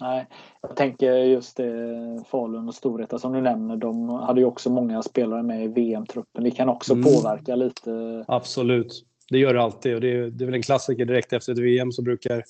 [0.00, 0.26] Nej,
[0.60, 3.76] jag tänker just det Falun och Storvreta som du nämner.
[3.76, 6.44] De hade ju också många spelare med i VM-truppen.
[6.44, 7.04] Det kan också mm.
[7.04, 8.24] påverka lite.
[8.28, 11.52] Absolut, det gör det alltid och det är, det är väl en klassiker direkt efter
[11.52, 12.44] ett VM så brukar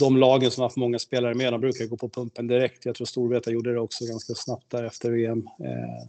[0.00, 2.86] de lagen som har haft många spelare med, de brukar gå på pumpen direkt.
[2.86, 5.38] Jag tror Storvreta gjorde det också ganska snabbt där efter VM.
[5.38, 6.08] Eh,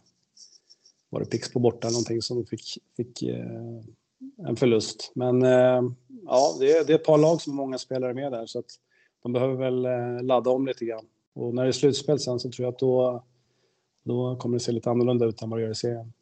[1.10, 5.12] var det Pixbo borta någonting som fick, fick eh, en förlust.
[5.16, 5.82] Men eh,
[6.26, 8.60] ja, det är, det är ett par lag som har många spelare med där så
[8.60, 8.80] att
[9.26, 11.06] de behöver väl eh, ladda om lite grann.
[11.34, 13.24] Och när det är slutspel sen så tror jag att då,
[14.04, 16.14] då kommer det se lite annorlunda ut än vad det gör i serien.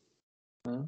[0.68, 0.88] Mm.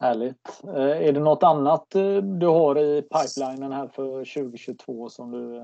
[0.00, 0.62] Härligt.
[0.64, 5.62] Eh, är det något annat eh, du har i pipelinen här för 2022 som du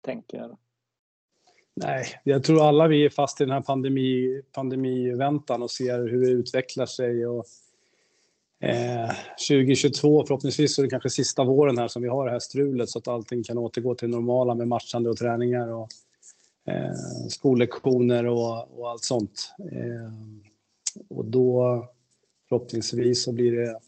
[0.00, 0.56] tänker?
[1.74, 6.20] Nej, jag tror alla vi är fast i den här pandemi, pandemiväntan och ser hur
[6.20, 7.26] det utvecklar sig.
[7.26, 7.44] Och,
[8.62, 9.10] eh,
[9.48, 12.90] 2022, förhoppningsvis så är det kanske sista våren här som vi har det här strulet
[12.90, 15.88] så att allting kan återgå till normala med matchande och träningar och
[16.68, 16.92] eh,
[17.28, 19.54] skollektioner och, och allt sånt.
[19.72, 20.12] Eh,
[21.08, 21.84] och då
[22.48, 23.78] förhoppningsvis så blir det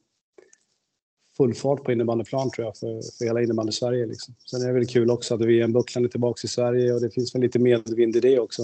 [1.37, 4.07] full fart på innebandyplan tror jag för, för hela innebandy-Sverige.
[4.07, 4.35] Liksom.
[4.51, 7.35] Sen är det väl kul också att VM-bucklan är tillbaka i Sverige och det finns
[7.35, 8.63] väl lite medvind i det också.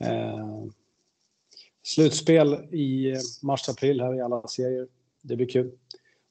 [0.00, 0.64] Eh,
[1.82, 4.88] slutspel i mars-april här i alla serier.
[5.26, 5.72] Det blir kul.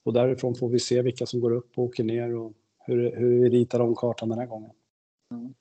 [0.04, 3.42] Och därifrån får vi se vilka som går upp och åker ner och hur, hur
[3.42, 4.70] vi ritar om kartan den här gången.
[5.34, 5.54] Mm.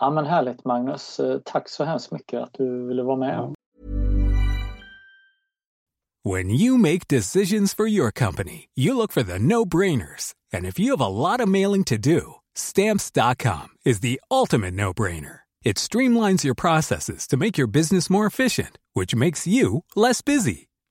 [0.00, 1.20] Ja men härligt Magnus.
[1.20, 3.34] Eh, tack så hemskt mycket att du ville vara med.
[3.34, 3.54] Ja.
[6.24, 10.34] When you make decisions for your company, you look for the no-brainers.
[10.52, 15.40] And if you have a lot of mailing to do, stamps.com is the ultimate no-brainer.
[15.64, 20.67] It streamlines your processes to make your business more efficient, which makes you less busy.